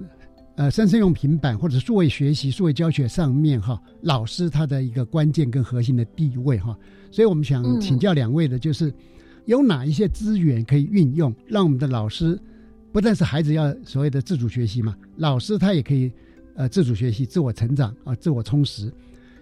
[0.56, 6.76] 呃，生生用平板或者数位学习、数位教学上面哈，老师他的一个关键跟核心的地位哈，
[7.10, 8.92] 所以我们想请教两位的，就是
[9.46, 12.38] 有哪一些资源可以运用，让我们的老师
[12.92, 16.12] 不但是孩子要所谓的自主学习嘛，老师他也可以
[16.54, 18.92] 呃自主学习、自我成长啊、自我充实。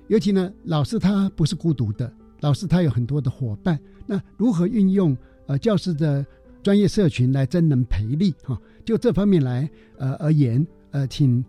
[0.08, 5.16] 尤其呢，老师他不是孤独的，老师他有很多的伙伴，那如何运用？
[5.50, 6.24] 呃，教师的
[6.62, 11.44] 专业社群来增能培力哈，就这方面来呃而言，呃，请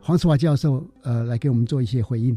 [0.00, 2.34] 黄世华教授呃来给我们做一些回应。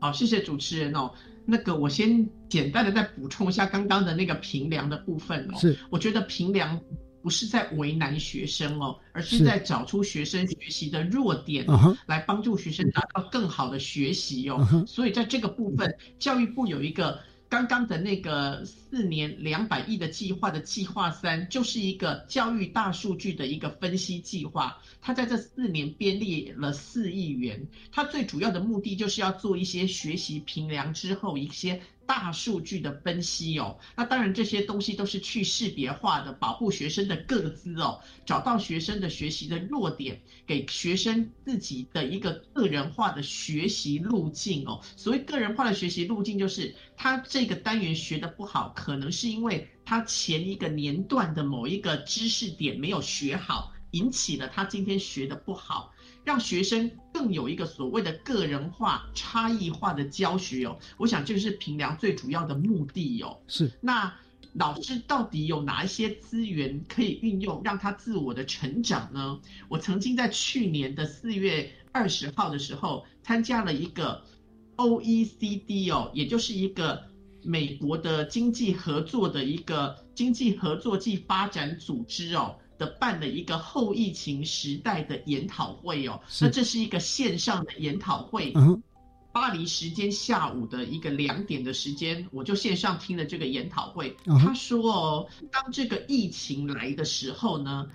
[0.00, 1.12] 好，谢谢主持人哦。
[1.44, 5.58] 那个我先简单的再补充一下刚刚的那个评量的部分哦。
[5.58, 6.80] 是，我觉得评量
[7.20, 11.66] 不是在为难学生哦，而是在找出学生学习的弱点，
[12.06, 14.66] 来帮助学生达到更好的学习哦。
[14.86, 17.18] 所以在这个部分，教育部有一个。
[17.52, 24.78] 刚刚的那个四年两百亿的计划的计划三，就是一个教育大数据的一个分析计划。
[25.02, 31.82] 他在这四年编列了四亿元，他最主要的目的就是要做一些学习评量之后一些。
[32.14, 44.82] 大数据的分析哦，那当然这些东西都是去识别化的，保护学生的个资哦，找到学生的学习的弱点，给学生自己的一个个人化的学习路径哦。
[44.94, 55.94] 所谓个人化的学习路径，就是他这个单元学的不好，可能是因为他前一个年段的某一个知识点没有学好，引起了他今天学的不好。
[56.24, 63.38] 让学生更有一个所谓的个人化、差异化的教学哦，我想这是平凉最主要的目的哦。
[63.48, 64.12] 是，那
[64.54, 69.40] 老师到底有哪一些资源可以运用，让他自我的成长呢？
[69.68, 74.22] 我曾经在去年的四月二十号的时候，参加了一个
[74.76, 77.02] OECD 哦，也就是一个
[77.42, 82.56] 美国的经济合作的一个经济合作暨发展组织哦。
[82.98, 88.52] 办了一个后疫情时代的研讨会哦，那这是一个线上的研讨会，
[89.32, 94.16] 巴黎时间下午的一个两点的时间，我就线上听了这个研讨会。
[94.24, 97.88] 他说哦，当这个疫情来的时候呢，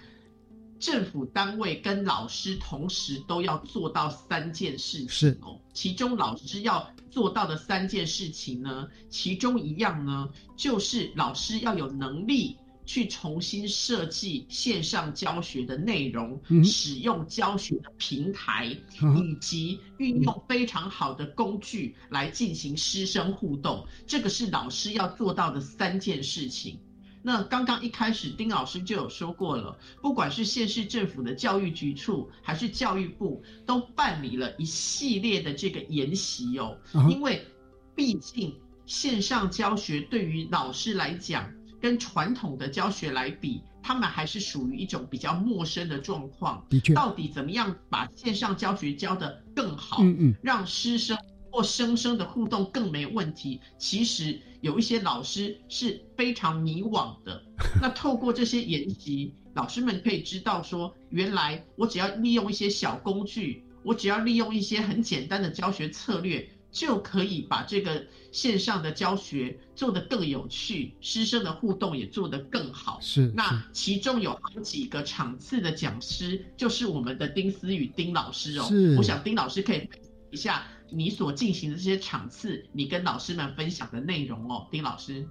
[0.80, 12.58] 政府单位跟老师同时都要做到三件事情哦，其中老师要做到的三件事情呢，其中一样呢，就是老师要有能力。
[12.88, 26.80] 去重新设计线上教学的内容，使用教学的平台，以及运用非常好的工具来进行师生互动，这个是老师要做到的三件事情。
[27.22, 36.78] 那刚刚一开始丁老师就有说过了，不管是县市政府的教育局处，还是教育部，都办理了一系列的这个研习哦，
[37.10, 37.46] 因为
[37.94, 41.52] 毕竟线上教学对于老师来讲。
[41.80, 46.66] 跟传统的教学来比，他们还是属于一种比较陌生的状况。
[46.70, 51.18] 的确，到底怎么样把线上教学教得更好，嗯嗯，让师生
[51.52, 53.62] 或生生的互动更没问题？
[53.78, 57.44] 其实有一些老师是非常迷惘的。
[57.82, 66.48] 那透过这些研习，老师们可以知道说，原来我只要利用一些小工具，我只要利用一些很简单的教学策略。
[66.78, 73.00] 就可以把这个线上的教学做得更有趣，师生的互动也做得更好。
[73.02, 78.66] 是，那其中有好几个场次的讲师，就是我们的丁思雨丁老师哦。
[78.66, 79.90] 是，我想丁老师可以
[80.30, 85.28] 一下你所进行的这些场次，你跟老师们分享的内容哦，丁老师。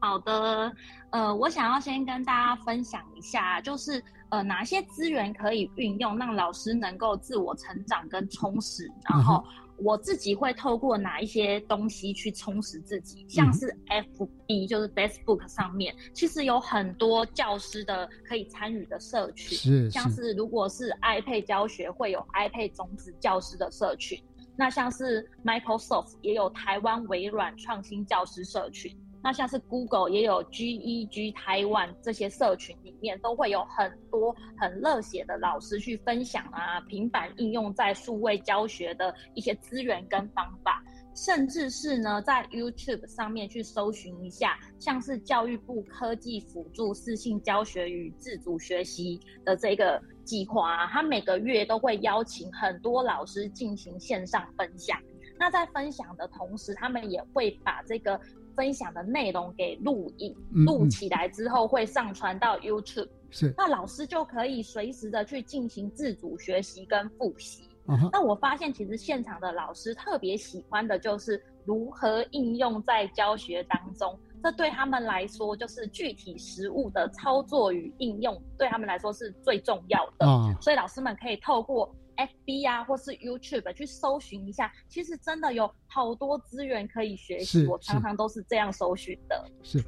[0.00, 0.72] 好的，
[1.10, 9.44] 呃，我想要先跟大家分享一下，就是呃哪些资源可以运用，让老师能够自我成长跟充实，然后。
[9.76, 24.22] 我自己会透过哪一些东西去充实自己，像是 F B 就是 Facebook 上面，其实有很多教师的可以参与的社群，是像是如果是 iPad 教学会有 iPad 种子教师的社群，
[24.56, 28.96] 那像是 Microsoft 也有台湾微软创新教师社群。
[29.24, 40.84] 那像是 Google 也有 GEG 台湾这些社群里面，都会有很多很热血的老师去分享啊，平板应用在数位教学的一些资源跟方法，
[41.16, 55.00] 甚至是呢，在 YouTube 上面去搜寻一下，像是教育部科技辅助视性教学与自主学习的这个计划啊，他每个月都会邀请很多老师进行线上分享。
[55.38, 58.20] 那在分享的同时，他们也会把这个。
[58.56, 60.34] 分享的内容给录影，
[60.66, 67.68] 录起来之后会上传到 YouTube，是那老师就可以随时的去进行自主学习跟复习。
[68.10, 80.26] 那我发现其实现场的老师特别喜欢的就是如何应用在教学当中，这对他们来说就是具体实物的操作与应用，对他们来说是最重要的。
[80.62, 81.94] 所以老师们可以透过。
[82.16, 87.66] F B 啊，或是 YouTube 去搜寻一下，其实真的有好多资源可以学习。
[87.66, 89.50] 我常常都是这样搜寻的。
[89.62, 89.82] 是，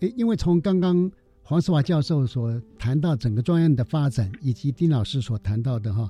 [0.00, 1.10] 诶，因为从刚刚
[1.42, 6.08] 黄世华教授所谈到整个专业的发展，以及丁老师所谈到的哈，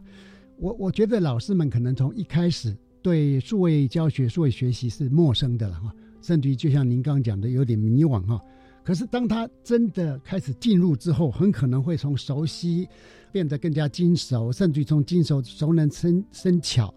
[0.56, 8.40] 我我觉得老师们可能从一开始对数位教学、数位学习是陌生的了哈，甚至于就像您刚刚讲的，有点迷惘哈。
[8.84, 12.88] 可是当他真的开始进入之后，很可能会从熟悉。
[13.32, 16.92] 变得更加精熟，甚至从精熟熟能生生巧，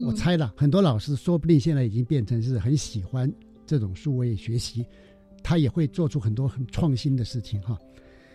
[0.00, 3.32] 我猜了很多老师，说不定现在已经变成是很喜欢
[3.64, 4.84] 这种数位学习，
[5.42, 7.74] 他也会做出很多很创新的事情哈。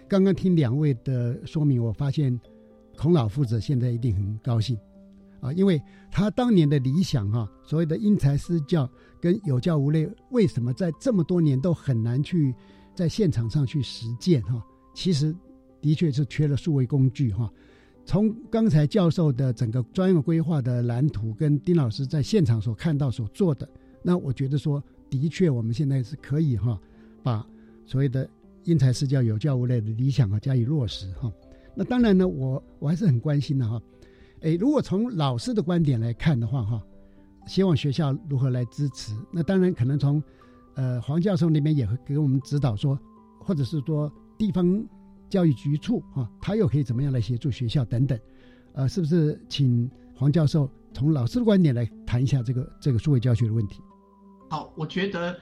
[0.08, 2.36] 刚刚听两位的说明，我发现
[2.98, 4.76] 孔老夫子现在一定很高兴
[5.40, 5.80] 啊，因为
[6.12, 8.90] 他当年的理想哈，所谓的因材施教
[9.22, 12.52] 跟有教无类，为什么在这么多年都很难去
[12.98, 14.60] 在现场上去实践哈？
[14.96, 15.34] 其实
[15.80, 17.48] 的确是缺了数位工具哈。
[18.04, 23.70] 从刚才教授的整个专业规划的蓝图，跟丁老师在现场所看到所做的，
[24.02, 26.80] 那我觉得说，的确我们现在是可以哈，
[27.22, 27.46] 把
[27.86, 28.28] 所谓的
[28.64, 31.32] 因材施教、有教无类的理想啊加以落实哈。
[31.76, 33.80] 那当然呢，我我还是很关心的哈。
[34.40, 36.82] 诶，如果从老师的观点来看的话哈，
[37.46, 39.14] 希望学校如何来支持？
[39.32, 40.24] 那当然可能从
[40.78, 42.98] 呃黄教授那边也会给我们指导说，
[43.42, 44.88] 或者是说地方。
[45.30, 48.18] 教育局处啊，他又可以怎么样来协助学校等等？
[48.72, 53.82] 呃，是不是请黄教授从老师的观点来谈一下这个这个数位教学的问题？
[54.50, 55.38] 好，我觉得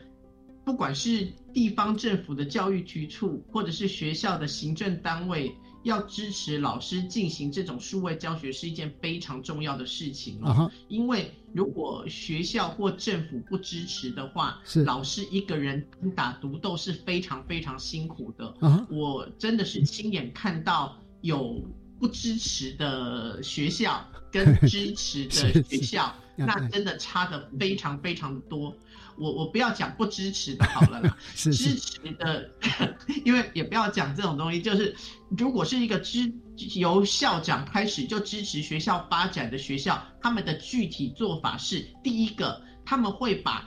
[0.63, 5.55] 不管是地方政府的教育局处，或者是学校的行政单位。
[5.86, 14.83] 要支持老师进行这种数位教学是一件非常重要的事情哦，因为如果学校或政府不支持的话，是。
[14.83, 18.51] 老师一个人打独斗是非常非常辛苦的。
[18.89, 21.63] 我真的是亲眼看到有
[21.99, 28.75] 不支持的学校跟支持的学校，那真的差的非常非常的多。
[29.17, 32.51] 我我不要讲不支持的好了啦， 支持的，
[33.23, 34.93] 因为也不要讲这种东西，就是
[35.38, 36.29] 如果是一个支
[36.75, 43.65] 由校长开始就支持学校发展的学校，他们的具体做法是：第一个，他们会把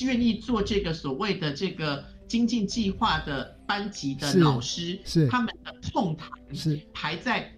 [0.00, 7.50] 愿意做这个所谓的这个精进计划的班级的老师，是他们的空堂是排在。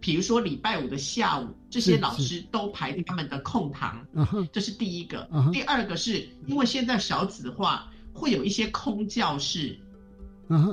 [0.00, 4.04] 比如说礼拜五的下午，这些老师都排他们的空堂，
[4.50, 5.28] 这是第一个。
[5.52, 9.78] 第二个是因为现在少子化，会有一些空教室，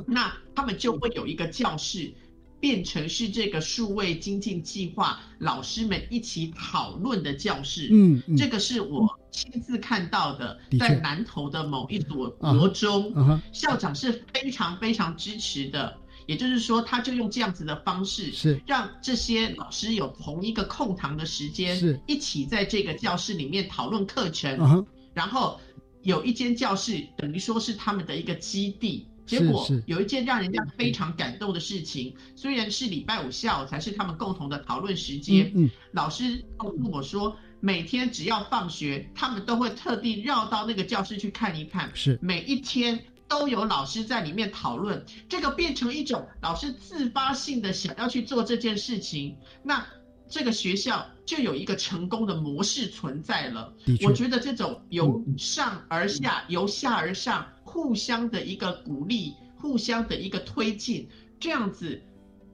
[0.07, 2.13] 那他们就会有一个教室
[2.59, 7.89] 变成是这个数位精进计划老师们一起讨论的教室。
[7.91, 13.13] 嗯，这个是我亲自看到的，在南投的某一所国中，
[13.51, 15.97] 校长是非常非常支持的。
[16.27, 18.61] 也就是说，他就用这样子的方式，是。
[18.67, 21.99] 让这些老师有同一个空堂的时间，是。
[22.05, 25.59] 一起在这个教室里面讨论课程，然后
[26.03, 29.07] 有一间教室等于说是他们的一个基地。
[29.25, 42.19] 结果有一件让人家非常感动的事情，虽然是礼拜五下午才是他们共同的讨论时间，嗯，老师告诉我说，每天只要放学，他们都会特地绕到那个教室去看一看，是。
[42.21, 42.99] 每一天。
[43.27, 49.85] 都有老师在里面讨论，这个变成一种老师自发性的想要去做这件事情，那
[50.29, 53.73] 这个学校就有一个成功的模式存在了。
[54.05, 61.07] 我觉得这种由上而下、由下而上互相的一个鼓励、互相的一个推进，
[61.39, 62.01] 这样子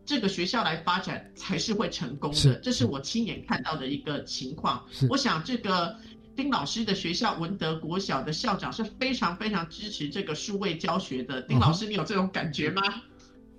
[0.06, 2.56] 这个学校来发展才是会成功的。
[2.56, 4.84] 这是我亲眼看到的一个情况。
[5.10, 5.96] 我想这个。
[6.36, 11.42] 丁老师的学校文德国小的校长是非常非常支持这个数位教学的。
[11.44, 12.82] 丁老师，你有这种感觉吗？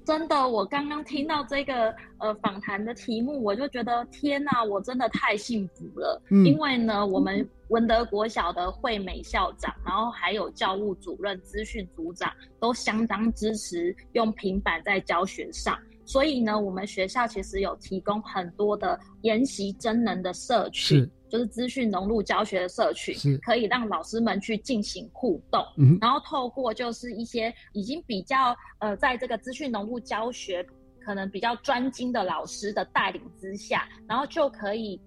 [0.04, 6.20] 真的，我刚刚听到这个呃访谈的题目，我就觉得天哪，我真的太幸福了。
[6.28, 15.78] 因为呢，我们文德国小的惠美校长，然后还有教务主任、资讯组长，都相当支持用平板在教学上。
[16.04, 21.10] 所以呢，我们学校其实有提供很多的研习真能的社群。
[21.34, 23.12] 就是资讯融入教学的社群，
[23.42, 25.66] 可以让老师们去进行互动，
[26.00, 30.64] 然后透过就是一些已经比较呃，在这个资讯融入教学
[31.04, 35.00] 可能比较专精的老师的带领之下，然后就可以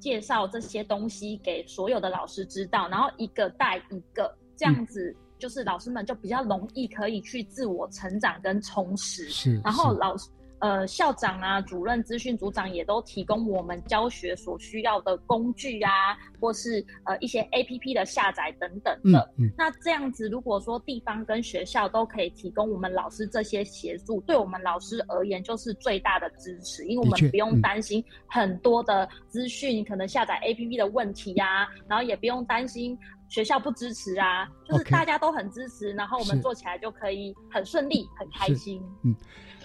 [0.00, 10.28] 介绍这些东西给所有的老师知道，然后一个带一个，这样子就是老师们就比较容易可以去自我成长跟充实，是，然后老师。
[10.60, 19.30] 呃，校长啊，主任、资讯组长也都提供我们教学所需要的工具啊，或是呃一些 A P P 的下载等等的。
[19.36, 19.52] 嗯嗯。
[19.56, 32.98] 那这样子，如果说地方跟学校都可以提供我们老师这些协助，对我们老师而言就是最大的支持，因为我们不用担心很多的资讯可能下载 A P P 的问题呀，然后也不用担心
[33.28, 38.82] 学校不支持啊，就是大家都很支持，然后我们做起来就可以很顺利、很开心。
[39.02, 39.14] 嗯。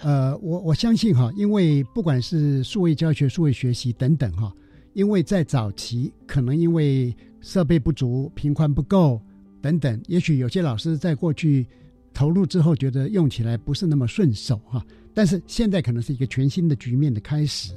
[0.01, 4.51] 呃，我我相信哈，因为不管是数位教学、数位学习等等哈，
[4.93, 9.21] 因为在早期可能因为设备不足、频宽不够
[9.61, 11.65] 等等，也许有些老师在过去
[12.13, 14.83] 投入之后，觉得用起来不是那么顺手哈。
[15.13, 17.73] 但是现在可能是一个全新的局面的开始。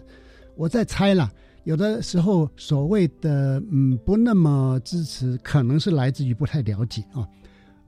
[0.57, 1.31] 我在猜了，
[1.67, 7.27] 有的时候所谓的嗯不那么支持，可能是来自于不太了解啊。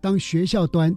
[0.00, 0.94] 当学校端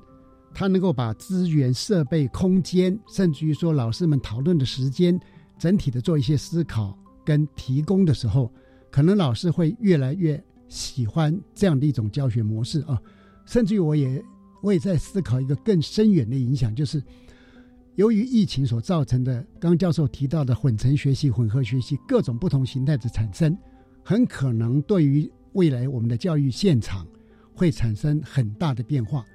[0.52, 5.18] 他能够把资源、设备、空间，甚至于说老师们讨论的时间，
[5.60, 8.52] 整体的做一些思考跟提供的时候，
[8.90, 13.00] 可能老师会越来越喜欢这样的一种教学模式啊。
[13.46, 14.20] 甚至于我也
[14.64, 17.00] 我也在思考一个更深远的影响，就是
[17.96, 23.56] 由于疫情所造成的，刚教授提到的混成学习、混合学习各种不同形态的产生，
[24.04, 27.06] 很可能对于未来我们的教育现场
[27.54, 29.26] 会产生很大的变化。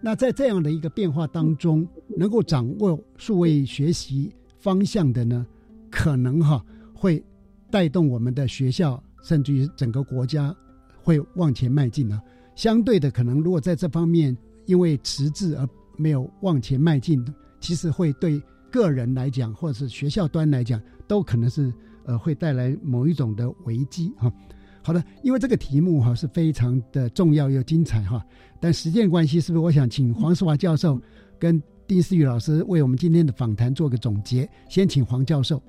[0.00, 1.86] 那在这样的一个变化当中，
[2.16, 5.44] 能够掌握数位学习方向的呢，
[5.90, 7.22] 可能哈会
[7.70, 10.54] 带动我们的学校，甚至于整个国家
[11.02, 12.20] 会往前迈进呢。
[12.54, 17.24] 相对的，可能如果在这方面因为迟滞而没有往前迈进，
[17.60, 18.40] 其实会对
[18.70, 21.72] 个人来讲，或者是学校端来讲，都可能是
[22.04, 24.32] 呃会带来某一种的危机哈。
[24.82, 28.24] 好的，因为这个题目哈是非常的重要又精彩哈，
[28.60, 31.00] 但时间关系，是不是我想请黄世华教授
[31.40, 34.48] 跟丁思雨老师为我们今天的访谈做个总结？
[34.68, 35.60] 先请黄教授。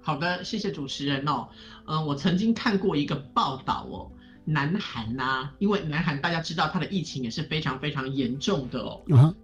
[0.00, 1.48] 好的，谢谢主持人哦。
[1.86, 4.10] 嗯，我曾经看过一个报道哦，
[4.44, 9.02] 南韩呐，因为南韩大家知道它的疫情也是非常非常严重的哦。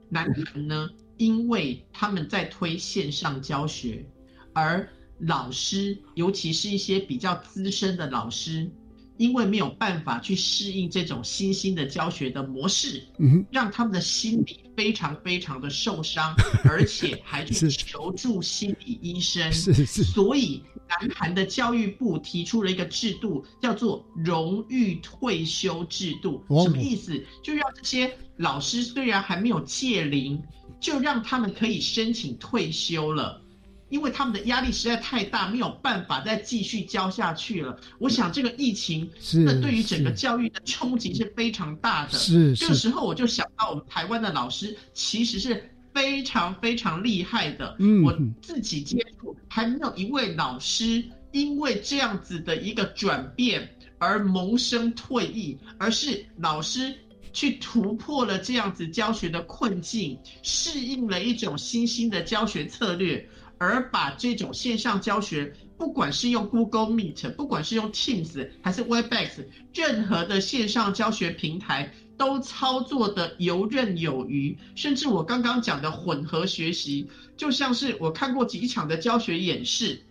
[0.09, 4.05] 南韩呢，因为他们在推线上教学，
[4.53, 4.89] 而
[5.21, 8.71] 老师，尤其是一些比较资深的老师，
[9.17, 16.35] 因为没有办法去适应这种新兴的教学的模式，嗯，让他们的心理非常非常的受伤，
[16.69, 19.51] 而且还去求助心理医生。
[19.51, 20.03] 是是。
[20.05, 26.45] 所以，南韩的教育部提出了一个制度，叫做荣誉退休制度。
[26.63, 27.19] 什么意思？
[27.43, 30.41] 就让这些老师虽然还没有届龄，
[30.81, 33.43] 就让他们可以申请退休了。
[33.89, 37.79] 因为他们的压力实在太大，没有办法再继续教下去了。
[38.01, 39.09] 我想这个疫情，
[39.45, 42.19] 那对于整个教育的冲击是非常大的。
[42.19, 47.77] 是，这个时候我就想到，我们台湾的老师其实是非常非常厉害的。
[47.79, 48.13] 嗯，我
[48.43, 56.93] 自己接触还没有一位老师因为这样子的一个转变而萌生退役，而是老师
[57.37, 63.29] 去突破了这样子教学的困境，适应了一种新兴的教学策略。
[63.59, 74.59] 而把这种线上教学，不管是用 Google Meet，不管是用 Teams 还是 Webex，任何的线上教学平台都操作的游刃有余。
[74.75, 80.06] 甚至我刚刚讲的混合学习，就像是我看过几场的教学演示，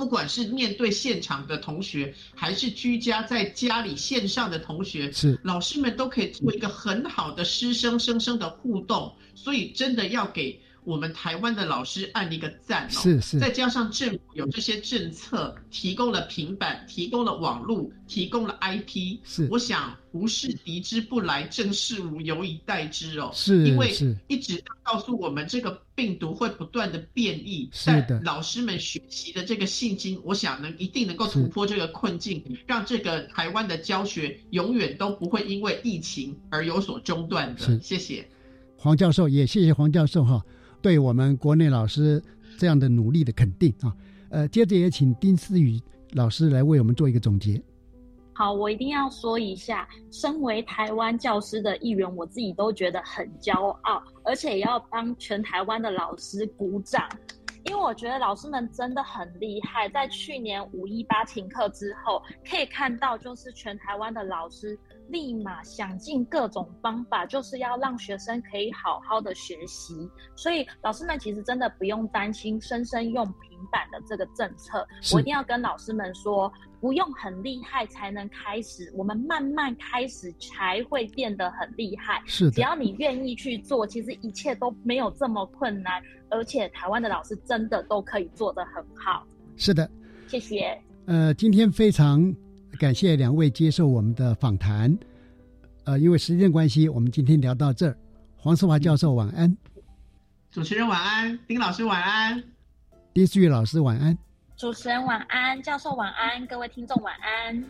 [0.00, 9.14] 不管是面对现场的同学，还是居家在家里线上的同学，是老师们都可以做一个很好的师生生生的互动。
[9.34, 10.58] 所以真的要给。
[10.84, 23.94] 我们台湾的老师按一个赞哦，是是，再加上政府有这些政策，提供了平板，提供了网络，提供了 IP，是，我想不是敌之不来，正是无有以待之哦，是，因为
[24.28, 37.78] 一直告诉我们这个病毒会不断的变异，是的，老师们学习的这个信心，我想能一定能够突破这个困境，让这个台湾的教学永远都不会因为疫情而有所中断的。
[37.80, 38.26] 谢谢
[38.76, 40.42] 黄教授，也谢谢黄教授哈。
[40.82, 42.22] 对我们国内老师
[42.58, 43.94] 这样的努力的肯定啊，
[44.30, 45.80] 呃，接着也请丁思雨
[46.12, 47.60] 老师来为我们做一个总结。
[48.32, 57.06] 好，我一定要说一下，身为台湾教师的一员，我自己都觉得很骄傲，而且也要帮全台湾的老师鼓掌，
[57.64, 59.88] 因为我觉得老师们真的很厉害。
[59.90, 64.78] 在去年五一八停课之后，可以看到就是全台湾的老师。
[65.10, 69.94] 立马想尽各种方法，就是要让学生可以好好的学习。
[70.36, 74.86] 所以老师们其实真的不用担心生生用平板的这个政策。
[75.12, 82.22] 我一定要跟老师们说，不用很厉害才能开始，我们慢慢开始才会变得很厉害。
[82.26, 86.02] 是只要你愿意去做，其实一切都没有这么困难。
[86.30, 89.26] 而且台湾的老师真的都可以做得很好。
[89.56, 89.90] 是的，
[90.28, 90.80] 谢谢。
[91.06, 92.32] 呃，今天非常。
[92.80, 94.98] 感谢两位接受我们的访谈，
[95.84, 97.94] 呃，因为时间关系，我们今天聊到这儿。
[98.38, 99.54] 黄世华教授晚安，
[100.50, 102.42] 主持人晚安，丁老师晚安，
[103.12, 104.16] 丁思玉老师晚安，
[104.56, 107.62] 主持人晚安，教授晚安，各位听众晚安。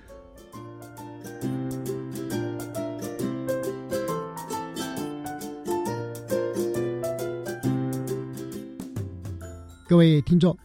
[9.89, 10.57] 各位听众，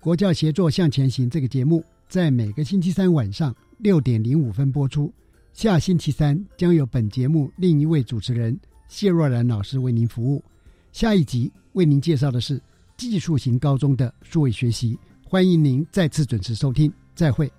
[0.00, 3.54] 国教协作向前行这个节目在每个星期三晚上。
[3.82, 5.12] 六点零五分播出，
[5.52, 8.56] 下星期三将由本节目另一位主持人
[8.86, 10.40] 谢若兰老师为您服务。
[10.92, 12.62] 下一集为您介绍的是
[12.96, 16.92] 技术型高中的数位学习，欢迎您再次准时收听。
[17.16, 17.52] 再会。